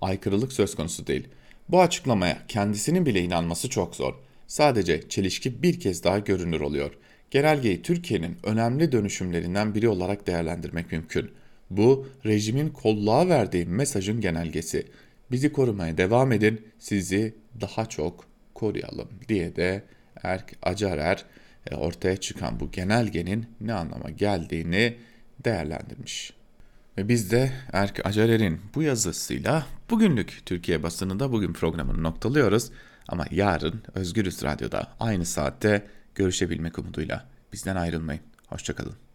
Aykırılık 0.00 0.52
söz 0.52 0.74
konusu 0.74 1.06
değil. 1.06 1.28
Bu 1.68 1.80
açıklamaya 1.80 2.38
kendisinin 2.48 3.06
bile 3.06 3.20
inanması 3.20 3.70
çok 3.70 3.96
zor. 3.96 4.14
Sadece 4.46 5.08
çelişki 5.08 5.62
bir 5.62 5.80
kez 5.80 6.04
daha 6.04 6.18
görünür 6.18 6.60
oluyor. 6.60 6.90
Genelgeyi 7.30 7.82
Türkiye'nin 7.82 8.36
önemli 8.42 8.92
dönüşümlerinden 8.92 9.74
biri 9.74 9.88
olarak 9.88 10.26
değerlendirmek 10.26 10.92
mümkün. 10.92 11.30
Bu 11.70 12.08
rejimin 12.26 12.68
kolluğa 12.68 13.28
verdiği 13.28 13.66
mesajın 13.66 14.20
genelgesi. 14.20 14.86
Bizi 15.30 15.52
korumaya 15.52 15.98
devam 15.98 16.32
edin, 16.32 16.66
sizi 16.78 17.34
daha 17.60 17.86
çok 17.86 18.24
koruyalım 18.56 19.08
diye 19.28 19.56
de 19.56 19.84
Erk 20.22 20.56
Acarer 20.62 21.24
e, 21.70 21.74
ortaya 21.74 22.16
çıkan 22.16 22.60
bu 22.60 22.70
genelgenin 22.70 23.46
ne 23.60 23.74
anlama 23.74 24.10
geldiğini 24.10 24.96
değerlendirmiş. 25.44 26.32
Ve 26.98 27.08
biz 27.08 27.30
de 27.30 27.52
Erk 27.72 28.06
Acarer'in 28.06 28.60
bu 28.74 28.82
yazısıyla 28.82 29.66
bugünlük 29.90 30.42
Türkiye 30.46 30.82
basınında 30.82 31.32
bugün 31.32 31.52
programını 31.52 32.02
noktalıyoruz. 32.02 32.70
Ama 33.08 33.24
yarın 33.30 33.82
Özgürüz 33.94 34.42
Radyo'da 34.42 34.92
aynı 35.00 35.24
saatte 35.24 35.86
görüşebilmek 36.14 36.78
umuduyla 36.78 37.26
bizden 37.52 37.76
ayrılmayın. 37.76 38.22
Hoşçakalın. 38.46 38.96